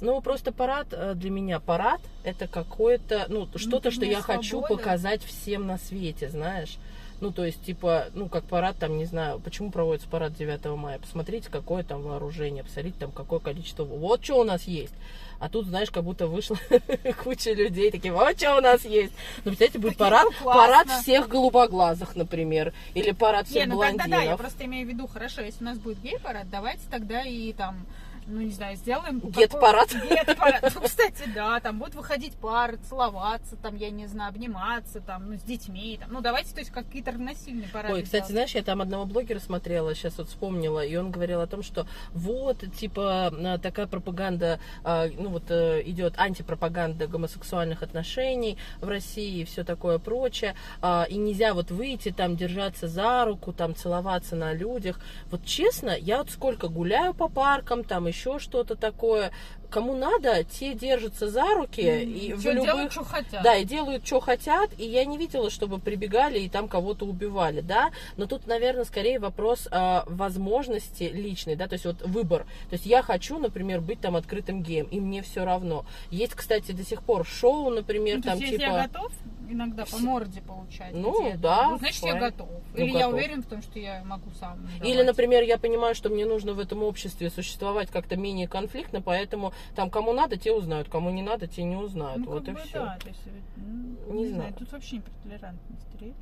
[0.00, 4.76] Ну, просто парад э, для меня, парад это какое-то, ну, что-то, что я хочу свобода.
[4.76, 6.76] показать всем на свете, знаешь.
[7.20, 10.98] Ну, то есть, типа, ну, как парад, там, не знаю, почему проводится парад 9 мая.
[10.98, 13.84] Посмотрите, какое там вооружение, посмотрите, там, какое количество.
[13.84, 14.92] Вот что у нас есть.
[15.38, 16.58] А тут, знаешь, как будто вышла
[17.24, 19.12] куча людей, такие, вот что у нас есть.
[19.38, 22.74] Ну, представляете, будет Такие, парад, ну, парад всех голубоглазых, например.
[22.92, 25.66] Или парад всех Не, ну тогда да, я просто имею в виду, хорошо, если у
[25.66, 27.86] нас будет гей-парад, давайте тогда и там,
[28.26, 29.20] ну не знаю, сделаем...
[29.20, 29.92] Гет-парад.
[29.92, 30.72] Гет-парад.
[30.74, 35.38] Ну, кстати, да, там будут выходить пары, целоваться, там, я не знаю, обниматься, там, ну,
[35.38, 36.12] с детьми, там.
[36.12, 39.94] Ну, давайте, то есть, какие-то равносильные парады Ой, кстати, знаешь, я там одного блогера смотрела,
[39.94, 45.10] сейчас вот вспомнила, и он говорил о том, что вот, типа, э, такая пропаганда, э,
[45.18, 51.16] ну вот э, идет антипропаганда гомосексуальных отношений в России и все такое прочее, а, и
[51.16, 55.00] нельзя вот выйти там, держаться за руку, там, целоваться на людях.
[55.30, 59.30] Вот честно, я вот сколько гуляю по паркам, там еще что-то такое,
[59.70, 62.64] кому надо, те держатся за руки, и в любых...
[62.64, 63.42] делают, что хотят.
[63.42, 67.60] Да, и делают, что хотят, и я не видела, чтобы прибегали и там кого-то убивали,
[67.60, 72.74] да, но тут, наверное, скорее вопрос а, возможности личной, да, то есть вот выбор, то
[72.74, 75.84] есть я хочу, например, быть там открытым геем, и мне все равно.
[76.10, 78.60] Есть, кстати, до сих пор шоу, например, Ну, там типа...
[78.60, 79.12] я готов
[79.48, 80.92] иногда по морде получать.
[80.94, 82.20] Ну, где-то, да, ну, значит, я fine.
[82.20, 82.48] готов.
[82.72, 83.14] Ну, Или я готов.
[83.14, 84.58] уверен в том, что я могу сам.
[84.82, 85.06] Или, давать.
[85.06, 89.90] например, я понимаю, что мне нужно в этом обществе существовать как-то менее конфликтно, поэтому там
[89.90, 92.24] кому надо, те узнают, кому не надо, те не узнают.
[92.24, 92.78] Ну, вот как и бы все.
[92.80, 93.20] да, то есть,
[93.56, 94.34] ну, Не не, знаю.
[94.34, 96.14] знаю, тут вообще не про толерантность речь.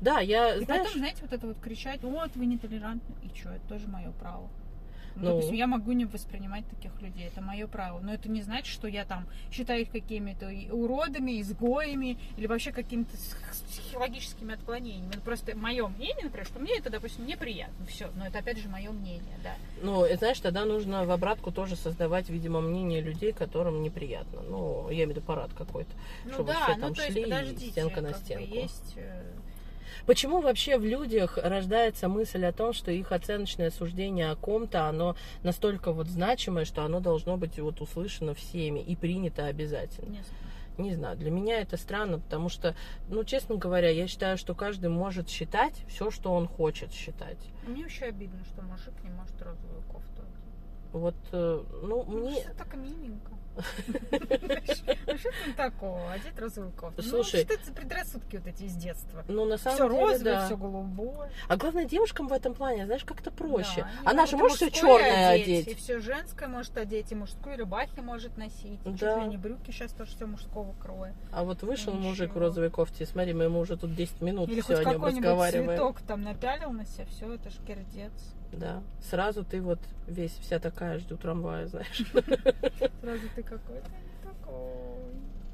[0.00, 3.50] Да, я, И знаешь, потом, знаете, вот это вот кричать, вот вы нетолерантны, и что,
[3.50, 4.48] это тоже мое право.
[5.16, 5.28] Ну, Ну.
[5.36, 8.00] допустим, я могу не воспринимать таких людей, это мое право.
[8.00, 13.16] Но это не значит, что я там считаю их какими-то уродами, изгоями или вообще какими-то
[13.68, 15.08] психологическими отклонениями.
[15.10, 17.86] Это просто мое мнение, например, что мне это, допустим, неприятно.
[17.86, 18.10] Все.
[18.16, 19.54] Но это опять же мое мнение, да.
[19.82, 24.42] Ну, и знаешь, тогда нужно в обратку тоже создавать, видимо, мнение людей, которым неприятно.
[24.42, 25.90] Ну, я имею в виду парад какой-то.
[26.24, 28.54] Ну Чтобы да, все ну там есть, шли, и подождите, стенка на стенку.
[28.54, 28.96] есть...
[30.06, 35.16] Почему вообще в людях рождается мысль о том, что их оценочное суждение о ком-то, оно
[35.42, 40.10] настолько вот значимое, что оно должно быть вот услышано всеми и принято обязательно?
[40.10, 40.46] не знаю.
[40.78, 42.74] Не знаю, для меня это странно, потому что,
[43.08, 47.38] ну, честно говоря, я считаю, что каждый может считать все, что он хочет считать.
[47.66, 50.22] Мне вообще обидно, что мужик не может розовую кофту.
[50.92, 52.42] Вот, э, ну, Ну, мне...
[52.42, 53.35] Что так миленько.
[53.56, 56.12] Ну что там такого?
[56.12, 57.02] Одеть розовую кофту.
[57.02, 57.46] Слушай.
[57.48, 59.24] Ну, что это предрассудки вот эти из детства?
[59.28, 60.46] Ну, на самом Все деле, розовое, да.
[60.46, 61.30] все голубое.
[61.48, 63.86] А главное, девушкам в этом плане, знаешь, как-то проще.
[64.04, 65.78] Да, Она же и может все черное И одеть.
[65.78, 68.80] все женское может одеть, и мужскую, и рубахи может носить.
[68.84, 69.20] И Чуть Да.
[69.22, 71.14] ли не брюки сейчас тоже все мужского кроя.
[71.32, 74.20] А вот вышел Ну, мужик в розовой кофте, и смотри, мы ему уже тут 10
[74.20, 75.70] минут Или все хоть о нем какой-нибудь разговариваем.
[75.70, 78.12] цветок там напялил на себя, все, это ж кердец.
[78.52, 78.82] Да.
[79.10, 82.04] Сразу ты вот весь вся такая жду трамвая, знаешь.
[83.00, 84.86] Сразу ты какой-то не такой.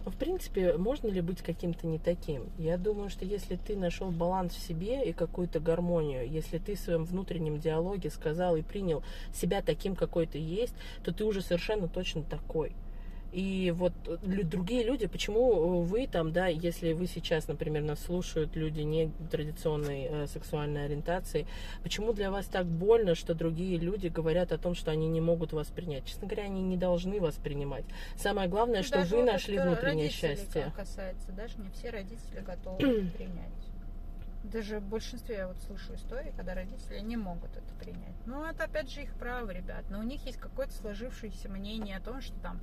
[0.04, 2.50] В принципе, можно ли быть каким-то не таким?
[2.58, 6.80] Я думаю, что если ты нашел баланс в себе и какую-то гармонию, если ты в
[6.80, 10.74] своем внутреннем диалоге сказал и принял себя таким, какой ты есть,
[11.04, 12.72] то ты уже совершенно точно такой.
[13.32, 18.54] И вот лю- другие люди, почему вы там, да, если вы сейчас, например, нас слушают
[18.56, 21.46] люди не традиционной э, сексуальной ориентации,
[21.82, 25.54] почему для вас так больно, что другие люди говорят о том, что они не могут
[25.54, 26.04] вас принять?
[26.04, 27.84] Честно говоря, они не должны вас принимать.
[28.16, 30.70] Самое главное, что Даже вы нашли внутреннее счастье.
[30.76, 32.78] касается, даже не все родители готовы
[33.16, 33.48] принять.
[34.44, 38.12] Даже в большинстве я вот слышу истории, когда родители не могут это принять.
[38.26, 39.84] Ну, это опять же их право, ребят.
[39.88, 42.60] Но у них есть какое-то сложившееся мнение о том, что там,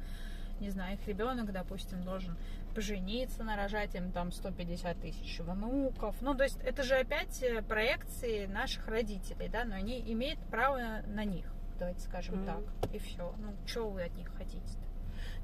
[0.59, 2.37] не знаю, их ребенок, допустим, должен
[2.75, 6.15] пожениться, нарожать им там 150 тысяч внуков.
[6.21, 11.01] Ну, то есть это же опять э, проекции наших родителей, да, но они имеют право
[11.07, 11.45] на них,
[11.77, 12.45] давайте скажем Мгм.
[12.45, 12.91] так.
[12.93, 13.33] И все.
[13.37, 14.77] Ну, что вы от них хотите-то?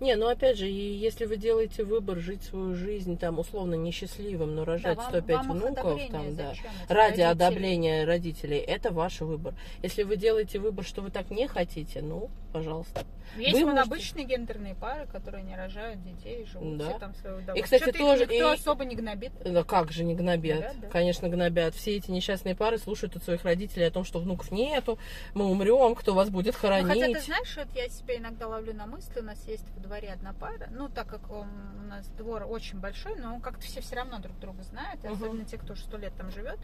[0.01, 4.53] Не, ну опять же, и если вы делаете выбор жить свою жизнь там условно несчастливым,
[4.55, 6.53] но рожать Да, вам- 105 вам внуков, там, да,
[6.89, 7.23] ради родителей?
[7.23, 9.53] одобрения родителей, это ваш выбор.
[9.83, 13.03] Если вы делаете выбор, что вы так не хотите, ну, пожалуйста.
[13.37, 16.89] Есть Вы можете- обычные гендерные пары, которые не рожают детей и живут Да.
[16.89, 19.33] все там свое И, кстати, Что-то тоже- никто и- особо не гнобит.
[19.43, 20.59] Да как же не гнобят?
[20.59, 20.87] Гнобят, да?
[20.87, 21.75] Конечно, гнобят.
[21.75, 24.97] Все эти несчастные пары слушают от своих родителей о том, что внуков нету,
[25.33, 26.87] мы умрем, кто вас будет Ну, хоронить.
[26.87, 30.13] хотя ты знаешь, вот я себя иногда ловлю на мысли, у нас есть во дворе
[30.13, 31.43] одна пара, ну так как у
[31.89, 35.13] нас двор очень большой, но как-то все все равно друг друга знают, Мгм.
[35.13, 36.59] особенно те, кто уже сто лет там живет.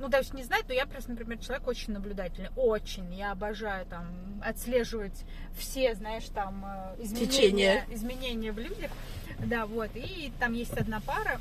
[0.00, 3.12] Ну, даже не знает, но я просто, например, человек очень наблюдательный, очень.
[3.14, 4.06] Я обожаю там
[4.42, 5.24] отслеживать
[5.58, 7.84] все, знаешь, там э, изменения, Течения.
[7.90, 8.90] изменения в людях.
[9.38, 9.90] Да, вот.
[9.94, 11.38] И там есть одна пара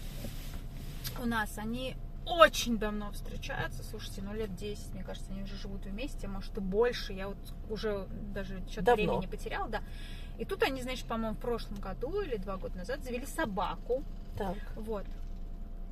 [1.21, 1.95] у нас, они
[2.25, 6.61] очень давно встречаются, слушайте, ну лет 10, мне кажется, они уже живут вместе, может и
[6.61, 7.37] больше, я вот
[7.69, 9.81] уже даже что-то времени потеряла, да.
[10.37, 14.03] И тут они, значит, по-моему, в прошлом году или два года назад завели собаку,
[14.37, 14.55] Так.
[14.75, 15.05] вот.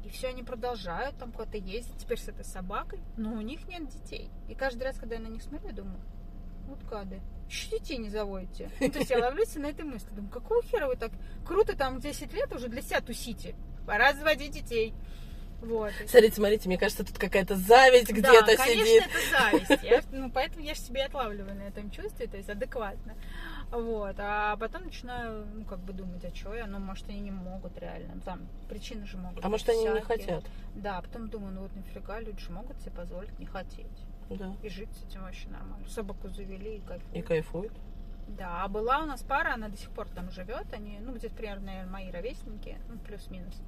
[0.07, 3.89] И все они продолжают там куда-то ездить теперь с этой собакой, но у них нет
[3.89, 4.29] детей.
[4.47, 5.99] И каждый раз, когда я на них смотрю, я думаю,
[6.67, 8.71] вот гады, еще детей не заводите.
[8.79, 11.11] Ну, то есть я ловлюсь на этой мысли, думаю, какого хера вы так
[11.45, 13.53] круто там 10 лет уже для себя тусите,
[13.85, 14.93] пора заводить детей.
[15.61, 15.91] Вот.
[16.07, 19.03] Смотрите, смотрите, мне кажется, тут какая-то зависть да, где-то конечно, сидит.
[19.03, 19.83] это зависть.
[19.83, 23.15] Я- ну, поэтому я же себе отлавливаю на этом чувстве, то есть адекватно.
[23.71, 24.15] Вот.
[24.17, 26.67] А потом начинаю, ну, как бы думать, а что я?
[26.67, 28.19] Ну, может, они не могут реально.
[28.21, 30.05] Там причины же могут А может, они не всякие.
[30.05, 30.45] хотят?
[30.75, 34.05] Да, а потом думаю, ну вот нафига люди же могут себе позволить не хотеть.
[34.29, 34.55] Да.
[34.63, 35.87] И жить с этим вообще нормально.
[35.89, 37.15] Собаку завели и кайфуют.
[37.15, 37.73] И кайфуют.
[38.27, 40.65] Да, а была у нас пара, она до сих пор там живет.
[40.73, 43.61] Они, ну, где-то примерно, наверное, мои ровесники, ну, плюс-минус.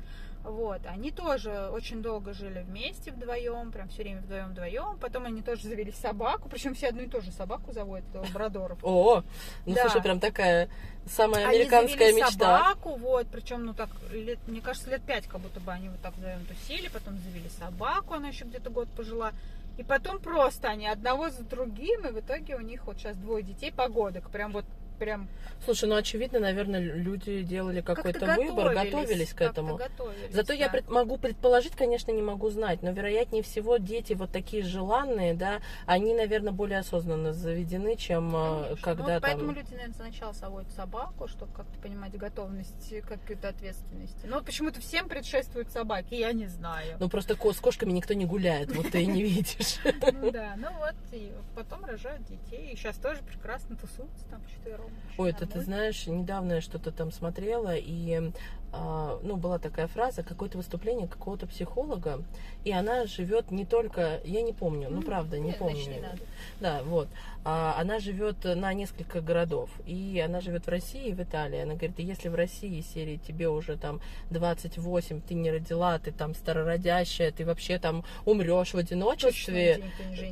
[0.43, 4.97] Вот, они тоже очень долго жили вместе вдвоем, прям все время вдвоем вдвоем.
[4.99, 8.79] Потом они тоже завели собаку, причем все одну и ту же собаку заводят, лабрадоров.
[8.81, 9.21] О,
[9.65, 9.81] ну Да.
[9.83, 10.69] слушай, прям такая
[11.05, 12.57] самая Они американская завели мечта.
[12.59, 15.99] собаку, вот, причем, ну так, лет, мне кажется, лет пять, как будто бы они вот
[16.01, 19.33] так вдвоем тусили, потом завели собаку, она еще где-то год пожила.
[19.77, 23.43] И потом просто они одного за другим, и в итоге у них вот сейчас двое
[23.43, 24.29] детей погодок.
[24.29, 24.65] Прям вот,
[24.99, 25.27] прям
[25.65, 29.75] Слушай, ну очевидно, наверное, люди делали какой-то как-то выбор, готовились к этому.
[29.75, 30.71] готовились, Зато я да.
[30.73, 35.59] пред- могу предположить, конечно, не могу знать, но вероятнее всего дети вот такие желанные, да,
[35.85, 38.77] они, наверное, более осознанно заведены, чем э, Конечно.
[38.81, 39.55] когда ну, поэтому там...
[39.55, 44.17] люди, наверное, сначала заводят собаку, чтобы как-то понимать готовность, какую-то ответственность.
[44.23, 46.95] Но почему-то всем предшествуют собаки, я не знаю.
[46.99, 49.77] Ну просто с кошками никто не гуляет, вот ты и не видишь.
[50.11, 54.88] Ну да, ну вот, и потом рожают детей, и сейчас тоже прекрасно тусуются там четвером.
[55.17, 58.31] Ой, это ты знаешь, недавно я что-то там смотрела, и
[58.71, 62.23] ну, была такая фраза, какое-то выступление какого-то психолога,
[62.63, 65.75] и она живет не только, я не помню, ну правда, не нет, помню.
[65.75, 66.19] значит, не надо.
[66.59, 67.07] Да, вот.
[67.45, 69.69] А, она живет на несколько городов.
[69.85, 71.61] И она живет в России и в Италии.
[71.61, 76.35] Она говорит, если в России серии тебе уже там 28, ты не родила, ты там
[76.35, 79.83] старородящая, ты вообще там умрешь в одиночестве.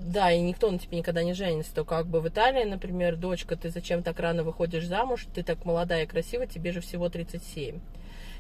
[0.02, 1.74] Да, и никто на тебе никогда не женится.
[1.74, 5.64] То как бы в Италии, например, дочка, ты зачем так рано выходишь замуж, ты так
[5.66, 7.80] молодая и красивая, тебе же всего 37.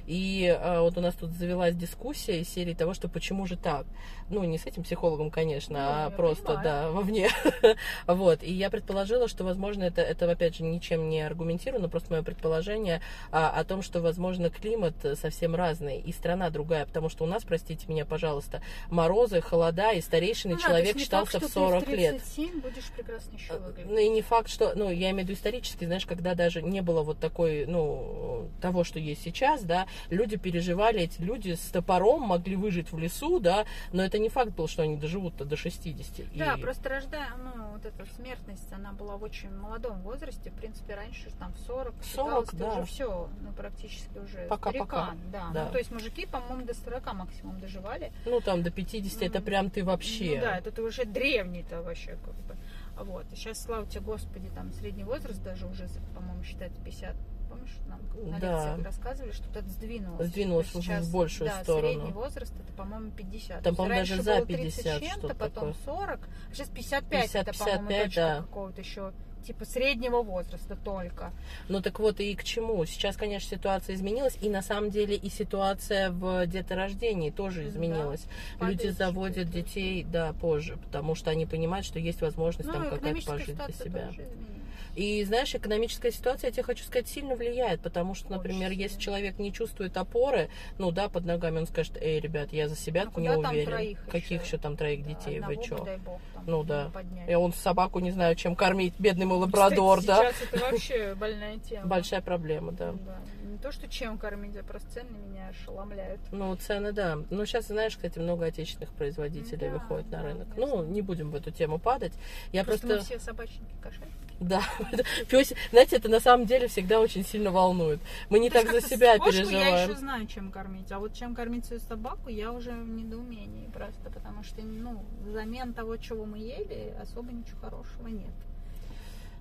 [0.07, 3.85] И а, вот у нас тут завелась дискуссия из серии того, что почему же так.
[4.29, 6.63] Ну, не с этим психологом, конечно, Ну, а просто, понимаю.
[6.63, 7.29] да, вовне.
[8.07, 8.41] вот.
[8.41, 13.01] И я предположила, что, возможно, это, это, опять же, ничем не аргументировано, просто мое предположение
[13.31, 17.43] а, о том, что, возможно, климат совсем разный, и страна другая, потому что у нас,
[17.43, 21.53] простите меня, пожалуйста, морозы, холода, и старейший Ну да, человек так, считался в что ты
[21.53, 22.21] 40 лет.
[22.23, 23.91] 37 будешь прекрасно еще выглядеть.
[23.91, 26.81] Ну и не факт, что, ну, я имею в виду исторически, знаешь, когда даже не
[26.81, 32.21] было вот такой, ну, того, что есть сейчас, да, люди переживали, эти люди с топором
[32.21, 36.25] могли выжить в лесу, да, но это не факт был, что они доживут-то до 60.
[36.35, 40.49] Да, И- просто рождая, ну, вот эта смертность, она была в очень молодом возрасте.
[40.49, 42.73] В принципе, раньше там в 40, 40, ты да.
[42.73, 45.07] уже все, ну, практически уже Пока-пока.
[45.07, 45.49] старикан, да.
[45.53, 45.65] Да.
[45.65, 48.11] Ну, то есть мужики, по-моему, до 40 максимум доживали.
[48.25, 50.35] Ну, там, до 50 это прям ты вообще.
[50.35, 52.55] Ну да, это ты уже древний-то вообще как бы.
[53.03, 53.25] Вот.
[53.35, 57.15] Сейчас, слава тебе, Господи, там средний возраст даже уже, по-моему, считается 50.
[57.49, 57.99] Помнишь, нам
[58.31, 58.51] на Да.
[58.75, 60.27] лекциях рассказывали, что это сдвинулось.
[60.27, 61.87] Сдвинулось То есть в- большую да, сторону.
[61.93, 63.63] средний возраст это, по-моему, 50.
[63.63, 65.85] Там, по-моему, даже за было 30 50 с чем-то, что-то потом такое.
[65.85, 66.19] 40,
[66.51, 68.41] а сейчас 55, 50, это, по-моему, 55, точка да.
[68.41, 69.13] какого-то еще
[69.45, 71.31] типа среднего возраста только.
[71.69, 72.83] Ну так вот и к чему.
[72.85, 77.69] Сейчас, конечно, ситуация изменилась, и на самом деле и ситуация в деторождении тоже Да.
[77.69, 78.25] изменилась.
[78.59, 82.83] Падает Люди заводят детей, да, позже, потому что они понимают, что есть возможность Ну, там
[82.83, 84.05] какая-то экономическая пожить для себя.
[84.07, 84.56] тоже изменилась.
[84.97, 88.81] И знаешь, экономическая ситуация, я тебе хочу сказать, сильно влияет, потому что, Очень например, сильно.
[88.81, 92.75] если человек не чувствует опоры, ну да, под ногами, он скажет, эй, ребят, я за
[92.75, 93.95] себя Ну, не уверен.
[94.09, 94.43] Каких еще?
[94.43, 95.85] еще там троих детей, одного, вы чё?
[95.85, 96.89] дай бог, там, Ну да.
[96.91, 97.29] поднять.
[97.29, 100.31] И он собаку не знаю, чем кормить, бедный мой Кстати, лабрадор, да?
[100.31, 101.85] Сейчас это вообще больная тема.
[101.85, 102.93] Большая проблема, да.
[102.93, 103.19] Да.
[103.57, 106.21] Не то, что чем кормить, а просто цены меня ошеломляют.
[106.31, 107.17] Ну, цены, да.
[107.31, 110.47] Ну, сейчас, знаешь, кстати, много отечественных производителей Да, выходит на да, рынок.
[110.55, 112.13] я Ну, не будем в эту тему падать.
[112.51, 113.11] Я просто, просто...
[113.15, 114.13] мы все собачники кошачники.
[114.39, 114.61] Да,
[115.29, 117.99] пёс, знаете, это на самом деле всегда очень сильно волнует.
[118.29, 119.89] Мы не То так за себя кошку я переживаем.
[119.89, 120.91] еще знаю, чем кормить.
[120.91, 124.11] А вот чем кормить свою собаку, я уже в недоумении просто.
[124.11, 128.29] Потому что, ну, взамен того, чего мы ели, особо ничего хорошего нет.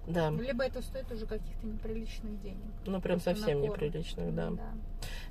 [0.07, 2.59] Да, Либо это стоит уже каких-то неприличных денег.
[2.87, 4.51] ну прям Просто совсем неприличных, да.
[4.51, 4.75] Да.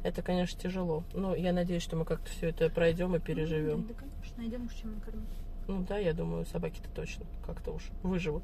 [0.03, 1.03] Это, конечно, тяжело.
[1.13, 3.87] Но я надеюсь, что мы как-то все это пройдем и переживем.
[3.87, 5.29] Да, конечно, найдем чем накормить.
[5.67, 8.43] Ну да, я думаю, собаки-то точно как-то уж выживут.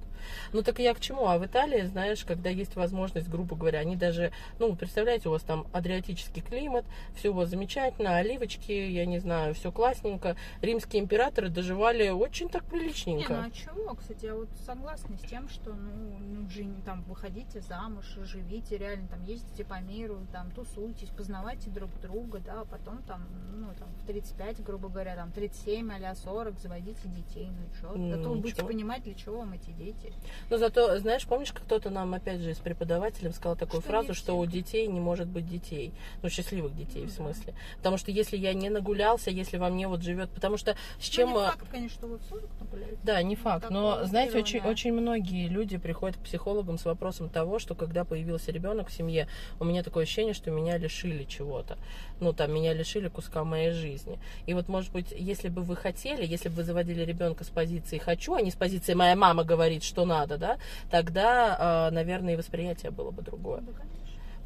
[0.53, 1.27] Ну так я к чему?
[1.27, 5.43] А в Италии, знаешь, когда есть возможность, грубо говоря, они даже, ну, представляете, у вас
[5.43, 10.35] там адриатический климат, все у вас замечательно, оливочки, я не знаю, все классненько.
[10.61, 13.43] Римские императоры доживали очень так Не, ну приличненько.
[13.43, 18.05] а чего, кстати, я вот согласна с тем, что, ну, ну жени- там, выходите замуж,
[18.23, 23.27] живите, реально, там, ездите по миру, там, тусуйтесь, познавайте друг друга, да, а потом, там,
[23.53, 27.97] ну, там, в 35, грубо говоря, там, 37 а 40, заводите детей, ну, и что?
[27.97, 30.13] Ну, Зато вы будете понимать, для чего вам эти дети.
[30.49, 34.13] Но зато, знаешь, помнишь, как кто-то нам, опять же, с преподавателем сказал такую Что фразу,
[34.13, 35.93] что у детей не может быть детей.
[36.21, 37.15] Ну, счастливых детей, Ну в да.
[37.15, 37.53] смысле.
[37.77, 40.29] Потому что если я не нагулялся, если во мне вот живет...
[40.31, 41.29] Потому что с чем...
[41.29, 42.97] ну, не факт, конечно, что вы в 40 нагуляете.
[43.03, 43.69] Да, не факт.
[43.69, 48.03] Но, Такое знаете, очень, очень многие люди приходят к психологам с вопросом того, что когда
[48.03, 51.77] появился ребенок в семье, у меня такое ощущение, что меня лишили чего-то.
[52.19, 54.19] Ну, там, меня лишили куска моей жизни.
[54.45, 57.97] И вот, может быть, если бы вы хотели, если бы вы заводили ребенка с позиции
[57.97, 60.57] «хочу», а не с позиции «моя мама говорит, что надо», да,
[60.89, 63.59] тогда, э, наверное, и восприятие было бы другое.
[63.59, 63.90] Конечно.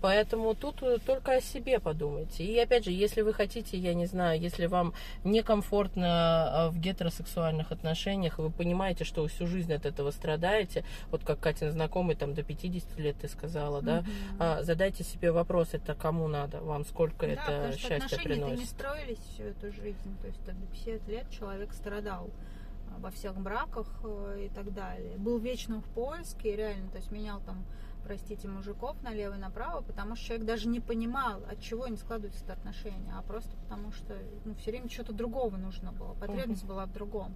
[0.06, 2.44] Поэтому тут э, только о себе подумайте.
[2.44, 7.72] И опять же, если вы хотите, я не знаю, если вам некомфортно э, в гетеросексуальных
[7.72, 12.36] отношениях, вы понимаете, что вы всю жизнь от этого страдаете, вот как Катин знакомый, там
[12.36, 14.04] до 50 лет ты сказала, да,
[14.38, 18.30] а, задайте себе вопрос, это кому надо, вам сколько Да, это потому что счастья отношения-то
[18.30, 18.70] не приносит.
[18.70, 20.18] строились всю эту жизнь.
[20.22, 22.30] То есть до 50 лет человек страдал
[22.92, 25.18] а, во всех браках э, и так далее.
[25.18, 27.66] Был вечно в поиске, реально, то есть менял там,
[28.06, 32.44] простите, мужиков налево и направо, потому что человек даже не понимал, от чего не складываются
[32.44, 34.16] это отношения, а просто потому что
[34.46, 37.36] ну, все время что-то другого нужно было, потребность была в другом.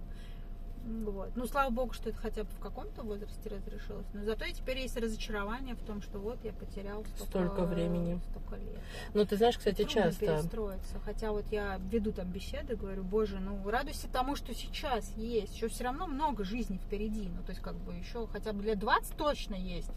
[0.84, 1.30] Вот.
[1.36, 4.06] Ну, слава богу, что это хотя бы в каком-то возрасте разрешилось.
[4.14, 8.20] Но зато и теперь есть разочарование в том, что вот я потерял столько, Столько времени.
[8.30, 8.80] столько лет.
[9.14, 10.26] Ну, ты знаешь, кстати, Трудно часто...
[10.26, 10.98] перестроиться.
[11.04, 15.54] Хотя вот я веду там беседы, говорю, боже, ну радуйся тому, что сейчас есть.
[15.54, 17.28] Еще все равно много жизни впереди.
[17.28, 19.90] Ну, то есть, как бы еще хотя бы лет 20 точно есть.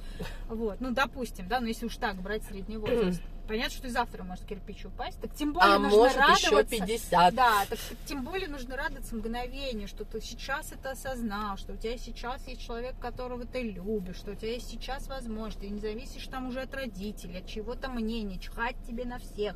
[0.50, 0.82] Вот.
[0.82, 3.22] Ну, допустим, да, но если уж так брать средний возраст.
[3.54, 5.22] Понятно, что и завтра может кирпич упасть.
[5.22, 6.48] Так тем более А нужно может радоваться.
[6.48, 7.36] еще 50.
[7.36, 11.96] Да, так тем более нужно радоваться мгновению, что ты сейчас это осознал, что у тебя
[12.00, 16.26] сейчас есть человек, которого ты любишь, что у тебя есть сейчас возможность, ты не зависишь
[16.26, 19.56] там уже от родителей, от чего-то мнения, чихать тебе на всех.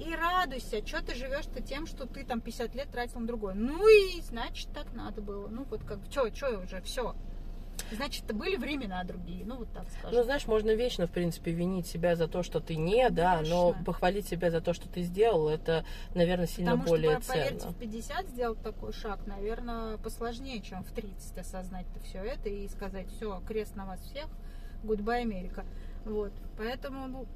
[0.00, 3.54] И радуйся, что ты живешь-то тем, что ты там 50 лет тратил на другое.
[3.54, 5.46] Ну и значит так надо было.
[5.46, 7.14] Ну вот как, что, что уже, все.
[7.92, 10.24] Значит, были времена другие, ну вот так Ну, скажем.
[10.24, 13.84] знаешь, можно вечно, в принципе, винить себя за то, что ты не, да, но Конечно.
[13.84, 17.72] похвалить себя за то, что ты сделал, это, наверное, сильно Потому более что, поверьте, ценно.
[17.72, 23.06] в 50 сделать такой шаг, наверное, посложнее, чем в 30 осознать-то все это и сказать,
[23.16, 24.26] все, крест на вас всех,
[24.82, 25.64] гудбай, Америка.
[26.04, 27.26] Вот, поэтому, ну,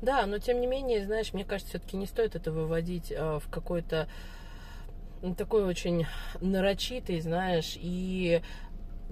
[0.00, 3.48] Да, но тем не менее, знаешь, мне кажется, все-таки не стоит это выводить э, в
[3.50, 4.08] какой-то
[5.22, 6.04] ну, такой очень
[6.40, 8.42] нарочитый, знаешь, и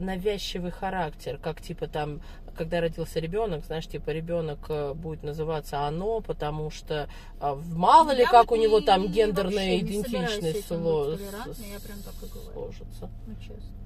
[0.00, 2.20] навязчивый характер, как типа там,
[2.56, 7.08] когда родился ребенок, знаешь, типа ребенок э, будет называться оно, потому что
[7.40, 11.16] а, мало ли я как вот у него не- там гендерная идентичность сло-
[12.52, 13.10] сложится.
[13.26, 13.76] ну, честно.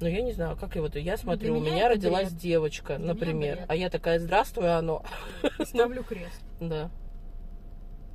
[0.00, 0.98] Ну, я не знаю, как его-то.
[0.98, 2.40] Я смотрю, для у меня родилась бред.
[2.40, 3.64] девочка, Для например.
[3.68, 5.04] А я такая, здравствуй, оно.
[5.64, 6.40] Ставлю крест.
[6.60, 6.90] Да.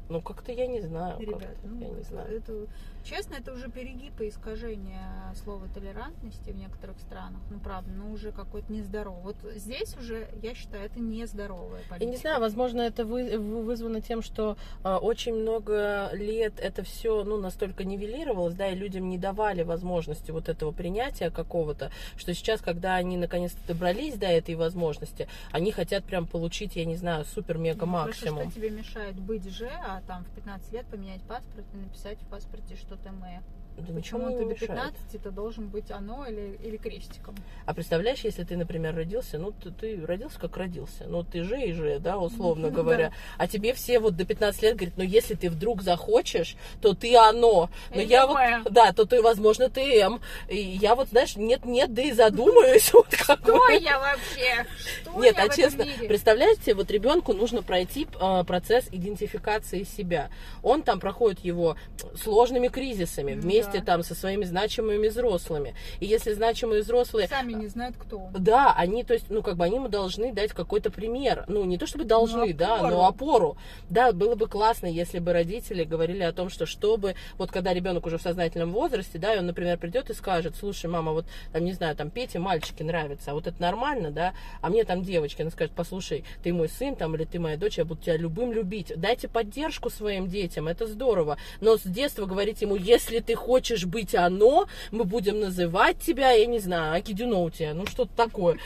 [0.10, 1.20] Ну, как-то я не знаю.
[1.20, 2.38] Ребят, ну, я не знаю.
[2.38, 2.66] это,
[3.04, 5.02] честно, это уже перегиб и искажение
[5.44, 7.42] слова толерантности в некоторых странах.
[7.50, 9.22] Ну, правда, ну, уже какой-то нездоровый.
[9.24, 12.04] Вот здесь уже, я считаю, это нездоровая политика.
[12.06, 16.84] Я не знаю, возможно, это вы- вы- вызвано тем, что а, очень много лет это
[16.84, 22.34] все ну, настолько нивелировалось, да, и людям не давали возможности вот этого принятия какого-то, что
[22.34, 27.20] сейчас, когда они наконец-то добрались до этой возможности, они хотят прям получить, я не знаю,
[27.20, 28.36] Ну, супер-мега-максимум.
[28.44, 32.18] Просто что тебе мешает быть же, а там в 15 лет поменять паспорт и написать
[32.20, 33.44] в паспорте что-то мы.
[33.88, 34.60] Ничего Почему до мешает.
[34.94, 37.36] 15 это должен быть оно или, или крестиком?
[37.66, 41.60] А представляешь, если ты, например, родился, ну, ты, ты родился как родился, ну, ты же
[41.62, 42.76] и же, да, условно Да.
[42.76, 46.94] говоря, а тебе все вот до 15 лет говорят, ну, если ты вдруг захочешь, то
[46.94, 48.38] ты оно, но Или я вот,
[48.72, 53.08] да, то ты, возможно, ты М, и я вот, знаешь, нет-нет, да и задумаюсь, вот
[53.08, 53.74] бы.
[53.82, 54.66] я вообще?
[55.02, 60.30] Что Нет, а честно, представляете, вот ребенку нужно пройти э, процесс идентификации себя.
[60.64, 61.76] Он там проходит его
[62.22, 65.76] сложными кризисами Ну вместе там со своими значимыми взрослыми.
[66.00, 69.66] И если значимые взрослые Сами не знают, кто да, они, то есть, ну, как бы
[69.66, 71.46] они ему должны дать какой-то пример.
[71.48, 72.90] Ну, не то чтобы должны, Ну, да, опору.
[72.90, 73.58] но опору.
[73.90, 78.06] Да, было бы классно, если бы родители говорили о том, что чтобы, вот когда ребенок
[78.06, 81.64] уже в сознательном возрасте, да, и он, например, придет и скажет, слушай, мама, вот, там,
[81.64, 85.42] не знаю, там, Пете мальчики нравятся, а вот это нормально, да, а мне там девочки,
[85.42, 88.52] она скажет, послушай, ты мой сын, там, или ты моя дочь, я буду тебя любым
[88.52, 88.92] любить.
[88.96, 91.38] Дайте поддержку своим детям, это здорово.
[91.62, 93.49] Но с детства говорить ему, если ты хочешь
[93.86, 98.58] быть оно, мы будем называть тебя, я не знаю, Акидюноутия, ну что-то такое.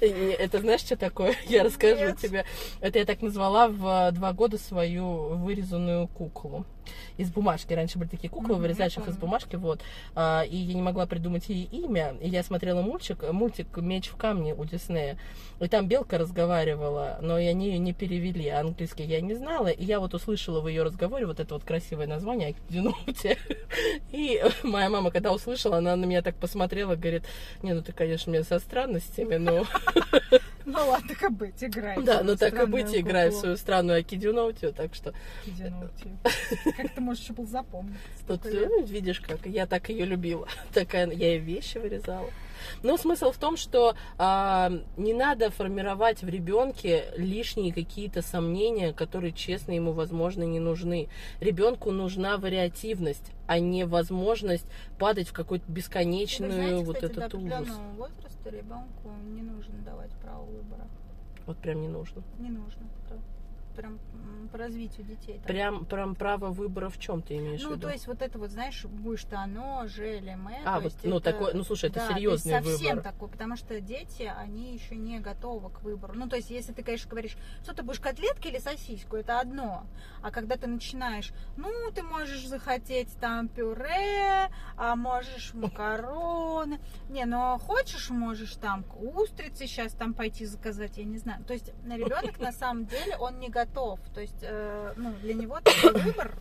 [0.00, 1.34] Это знаешь, что такое?
[1.48, 2.44] Я расскажу тебе.
[2.80, 6.64] Это я так назвала в два года свою вырезанную куклу.
[7.16, 7.72] Из бумажки.
[7.72, 9.80] Раньше были такие куклы, вырезаешь их из бумажки, вот.
[10.14, 12.14] А, И я не могла придумать ей имя.
[12.20, 15.18] И я смотрела мультик, мультик «Меч в камне» у Диснея.
[15.60, 18.48] И там белка разговаривала, но и они ее не перевели.
[18.48, 19.68] А Английский я не знала.
[19.68, 23.36] И я вот услышала в ее разговоре вот это вот красивое название «Акидюноутия».
[24.12, 27.24] И моя мама, когда услышала, она на меня так посмотрела, говорит,
[27.62, 29.64] не, ну ты, конечно, мне со странностями, но...
[30.68, 32.02] Ну ладно, так и быть, играй.
[32.02, 35.14] Да, ну так и быть, играй в свою странную Акидюноутию, так что...
[35.44, 36.10] Кидинути.
[36.76, 37.96] Как ты можешь еще был запомнить?
[38.26, 40.46] Вот э, видишь, как я так ее любила.
[40.74, 42.30] Такая, я ей вещи вырезала.
[42.82, 49.32] Но смысл в том, что а, не надо формировать в ребенке лишние какие-то сомнения, которые,
[49.32, 51.08] честно, ему, возможно, не нужны.
[51.40, 54.66] Ребенку нужна вариативность, а не возможность
[54.98, 57.52] падать в какую-то Вы бесконечную знаете, вот кстати, до этот ужас.
[57.52, 60.86] определенного возраста ребенку не нужно давать право выбора.
[61.46, 62.22] Вот прям не нужно.
[62.38, 62.82] Не нужно.
[63.78, 64.00] Прям
[64.50, 65.34] по развитию детей.
[65.38, 65.46] так.
[65.46, 67.82] Прям, прям право выбора в чем ты имеешь в Ну, виду?
[67.82, 70.56] то есть вот это вот, знаешь, будешь ты оно, же или мы.
[70.64, 73.12] А, то вот, ну, это- такой, ну, слушай, это да, то есть серьезный совсем выбор.
[73.12, 76.14] такой, потому что дети, они еще не готовы к выбору.
[76.16, 79.84] Ну, то есть, если ты, конечно, говоришь, что ты будешь котлетки или сосиску, это одно.
[80.22, 84.48] А когда ты начинаешь, ну, ты можешь захотеть там пюре,
[84.78, 86.80] а можешь макароны.
[87.10, 91.44] Не, ну, хочешь, можешь там к устрице сейчас там пойти заказать, я не знаю.
[91.44, 93.67] То есть, ребенок на самом деле, он не готов.
[94.14, 96.32] То есть, э, ну, для него такой выбор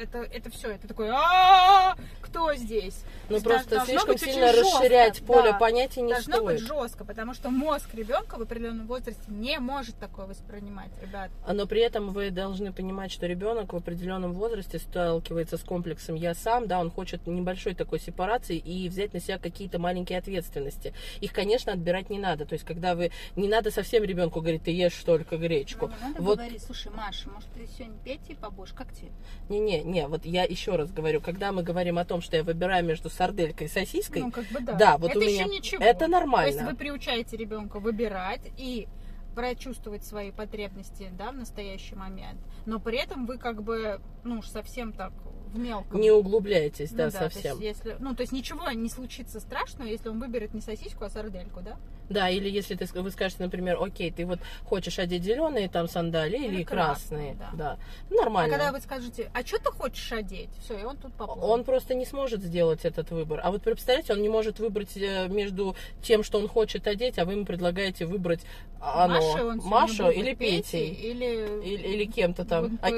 [0.00, 3.04] это, это все, это такой, «А, кто здесь?
[3.28, 8.36] Ну, просто слишком сильно расширять поле понятий не Должно быть жестко, потому что мозг ребенка
[8.36, 11.30] в определенном возрасте не может такое воспринимать, ребят.
[11.44, 16.14] А, Но при этом вы должны понимать, что ребенок в определенном возрасте сталкивается с комплексом
[16.14, 20.94] «я сам», да, он хочет небольшой такой сепарации и взять на себя какие-то маленькие ответственности.
[21.20, 22.46] Их, конечно, отбирать не надо.
[22.46, 23.10] То есть, когда вы...
[23.36, 25.88] Не надо совсем ребенку говорить, ты ешь только гречку.
[25.88, 29.10] Ну, не надо Вот- говорить, слушай, Маша, может ты сегодня Петей побольше, как тебе?
[29.48, 32.84] Не-не, не, вот я еще раз говорю, когда мы говорим о том, что я выбираю
[32.84, 34.72] между сарделькой и сосиской, Ну, как бы да.
[34.74, 35.82] Да, вот это у еще меня- ничего.
[35.84, 36.46] это То нормально.
[36.48, 38.88] есть вы приучаете ребенка выбирать и
[39.34, 42.40] прочувствовать свои потребности, да, в настоящий момент.
[42.66, 45.12] Но при этом вы как бы, ну, уж совсем так
[45.52, 46.00] в мелком.
[46.00, 47.60] Не углубляйтесь, Ну да, то есть совсем.
[47.60, 51.60] если, ну, то есть ничего не случится страшного, если он выберет не сосиску, а сардельку,
[51.60, 51.76] да?
[52.10, 56.44] Да, или если ты, вы скажете, например, окей, ты вот хочешь одеть зеленые там сандалии
[56.44, 57.78] или, Или красные, красные, да.
[58.10, 58.56] Нормально.
[58.56, 60.50] А когда вы скажете, а что ты хочешь одеть?
[60.64, 61.48] Все, и он тут поплыл.
[61.48, 63.40] Он просто не сможет сделать этот выбор.
[63.44, 67.24] А вот представляете, он не может выбрать э, между тем, что он хочет одеть, а
[67.24, 68.40] вы ему предлагаете выбрать
[68.80, 69.14] оно.
[69.14, 71.12] Машей он Машу или Петей, Петей.
[71.12, 71.64] Или...
[71.64, 72.78] Или, или кем-то там.
[72.82, 72.90] А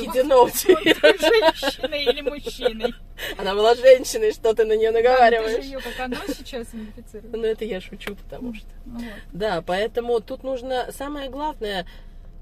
[1.23, 2.42] женщиной или мужчиной.
[3.39, 5.65] Она была женщиной, что ты на нее Да, Ты же наговариваешь.
[5.65, 7.33] ее как оно сейчас идентифицируешь.
[7.35, 8.67] Ну, это я шучу, потому что...
[8.87, 9.05] Ну вот.
[9.33, 10.89] Да, поэтому тут нужно...
[10.93, 11.87] Самое главное,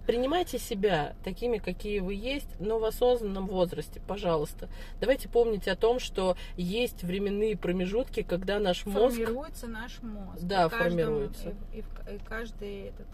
[0.06, 4.68] принимайте себя такими, какие вы есть, но в осознанном возрасте, пожалуйста.
[5.00, 9.14] Давайте помнить о том, что есть временные промежутки, когда наш мозг...
[9.16, 10.40] Формируется наш мозг.
[10.40, 11.54] Да, И формируется.
[11.72, 13.06] И, и в- и каждый этот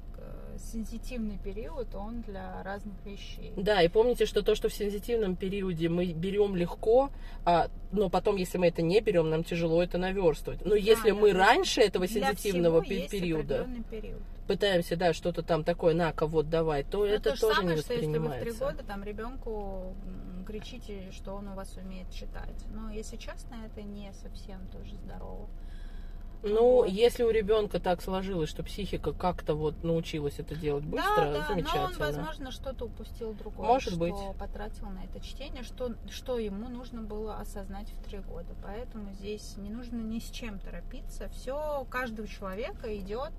[0.58, 3.52] сенситивный период, он для разных вещей.
[3.56, 7.10] Да, и помните, что то, что в сенситивном периоде мы берем легко,
[7.44, 10.64] а, но потом, если мы это не берем, нам тяжело это наверстывать.
[10.64, 11.38] Но если да, мы да.
[11.38, 14.20] раньше этого сенситивного есть периода период.
[14.46, 17.76] пытаемся, да, что-то там такое, на-ка, вот давай, то Ну, это то же тоже самое,
[17.76, 18.64] не что если вы в три воспринимается.
[18.64, 19.94] года там ребенку
[20.46, 22.64] кричите, что он у вас умеет читать.
[22.72, 25.48] Но если честно, это не совсем тоже здорово.
[26.42, 26.88] Ну, Вот.
[26.88, 31.46] если у ребенка так сложилось, что психика как-то вот научилась это делать быстро, да, да,
[31.48, 31.82] замечательно.
[31.82, 34.14] но он, возможно, что-то упустил другое, Может что быть.
[34.38, 38.54] потратил на это чтение, что, что ему нужно было осознать в три года.
[38.62, 41.28] Поэтому здесь не нужно ни с чем торопиться.
[41.30, 43.32] Все каждого человека идет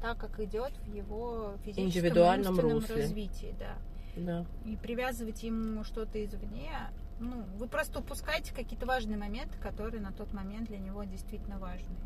[0.00, 2.96] так, как идет в его физическом Индивидуальном русле.
[2.96, 3.76] развитии, да.
[4.16, 4.46] Да.
[4.66, 6.70] И привязывать ему что-то извне,
[7.18, 11.96] ну, вы просто упускаете какие-то важные моменты, которые на тот момент для него действительно важные.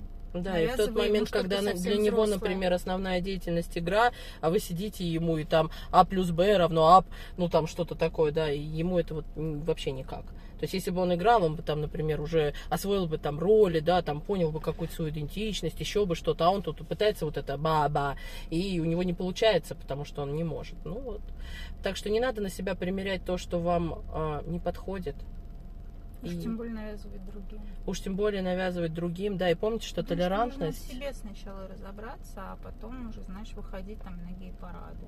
[0.43, 4.59] Да, и в тот ему момент, когда для него, например, основная деятельность игра, а вы
[4.61, 7.05] сидите ему и там А плюс Б равно А,
[7.37, 10.25] ну там что-то такое, да, и ему это вот вообще никак.
[10.59, 13.81] То есть, если бы он играл, он бы там, например, уже освоил бы там роли,
[13.81, 17.37] да, там понял бы какую-то свою идентичность, еще бы что-то, а он тут пытается вот
[17.37, 18.17] это ба-ба,
[18.49, 20.77] и у него не получается, потому что он не может.
[20.85, 21.21] Ну вот.
[21.83, 25.17] Так что не надо на себя примерять то, что вам а, не подходит.
[26.27, 27.61] Уж И тем более навязывать другим.
[27.87, 30.81] уж тем более навязывать другим, да, и помните, что Потому что толерантность...
[30.81, 35.07] нужно в себе сначала разобраться, а потом уже, знаешь, выходить там на гей-парады.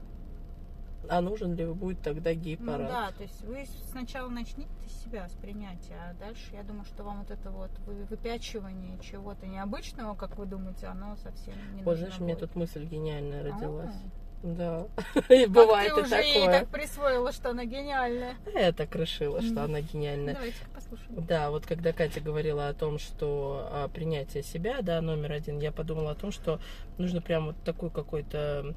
[1.09, 2.89] А нужен ли будет тогда Ну гей-парад?
[2.89, 7.05] да, то есть вы сначала начните с себя, с принятия, а дальше я думаю, что
[7.05, 11.97] вам вот это вот вы- выпячивание чего-то необычного, как вы думаете, оно совсем не нужно
[11.97, 12.49] знаешь, у меня будет.
[12.49, 13.95] тут мысль гениальная родилась.
[13.95, 14.87] А, Да.
[15.29, 16.61] И как бывает ты и уже ей такое.
[16.61, 18.37] так присвоила, что она гениальная.
[18.55, 20.35] Я так решила, что она гениальная.
[20.35, 21.27] Давайте-ка послушаем.
[21.27, 25.73] Да, вот когда Катя говорила о том, что а, принятие себя, да, номер один, я
[25.73, 26.61] подумала о том, что
[26.99, 28.75] нужно прям вот такую какой-то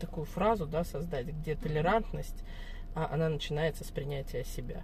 [0.00, 2.42] такую фразу, да, создать, где толерантность,
[2.94, 4.82] а она начинается с принятия себя.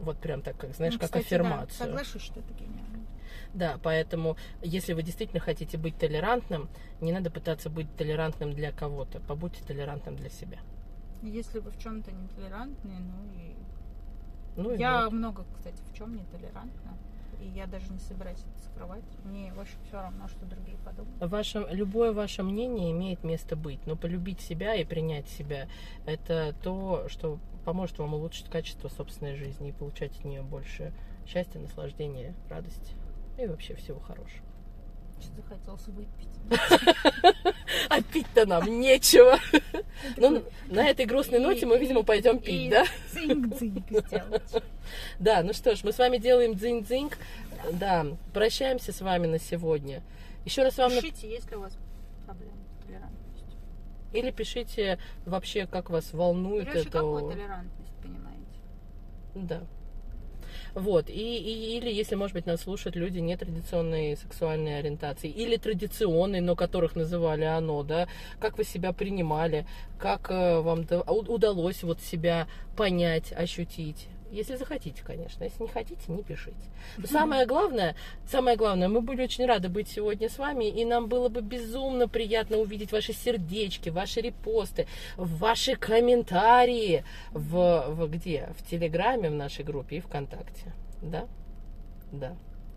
[0.00, 1.78] Вот прям так, как, знаешь, Ну, как кстати, да, аффирмацию.
[1.86, 3.06] соглашусь, что это гениально.
[3.56, 6.68] Да, поэтому, если вы действительно хотите быть толерантным,
[7.00, 9.18] не надо пытаться быть толерантным для кого-то.
[9.20, 10.58] Побудьте толерантным для себя.
[11.22, 13.54] Если вы в чем-то нетолерантны, ну и
[14.60, 15.12] Ну и я вот.
[15.14, 16.98] много, кстати, в чем нетолерантна.
[17.40, 19.04] И я даже не собираюсь это скрывать.
[19.24, 21.18] Мне, в общем, все равно, что другие подумают.
[21.18, 25.66] Ваше, любое ваше мнение имеет место быть, но полюбить себя и принять себя–
[26.06, 30.92] это то, что поможет вам улучшить качество собственной жизни и получать от нее больше
[31.26, 32.94] счастья, наслаждения, радости
[33.38, 34.44] и вообще всего хорошего.
[35.20, 36.28] Что захотелось выпить.
[37.88, 39.38] А пить-то нам нечего.
[40.16, 42.84] Ну, на этой грустной ноте мы, видимо, пойдем пить, да?
[45.18, 47.10] Да, ну что ж, мы с вами делаем дзинь-дзинь.
[47.72, 50.02] Да, прощаемся с вами на сегодня.
[50.44, 50.90] Еще раз вам...
[50.90, 51.76] Пишите, есть ли у вас
[52.24, 53.58] проблемы с толерантностью.
[54.12, 56.88] Или пишите вообще, как вас волнует это.
[56.90, 58.60] какую толерантность понимаете?
[59.34, 59.62] Да.
[60.76, 66.40] Вот, и, и- или если, может быть, нас слушают люди нетрадиционной сексуальной ориентации, или традиционной,
[66.42, 68.06] но которых называли оно, да,
[68.40, 69.64] как вы себя принимали,
[69.98, 72.46] как э, вам удалось вот себя
[72.76, 74.08] понять, ощутить.
[74.30, 75.44] Если захотите, конечно.
[75.44, 76.56] Если не хотите, не пишите.
[76.96, 77.94] Но самое главное,
[78.28, 82.08] самое главное, мы были очень рады быть сегодня с вами, и нам было бы безумно
[82.08, 88.50] приятно увидеть ваши сердечки, ваши репосты, ваши комментарии в, в где?
[88.58, 90.72] В Телеграме, в нашей группе и ВКонтакте.
[91.02, 91.26] Да?
[92.10, 92.36] Да.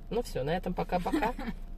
[0.10, 1.34] Ну все, на этом пока-пока.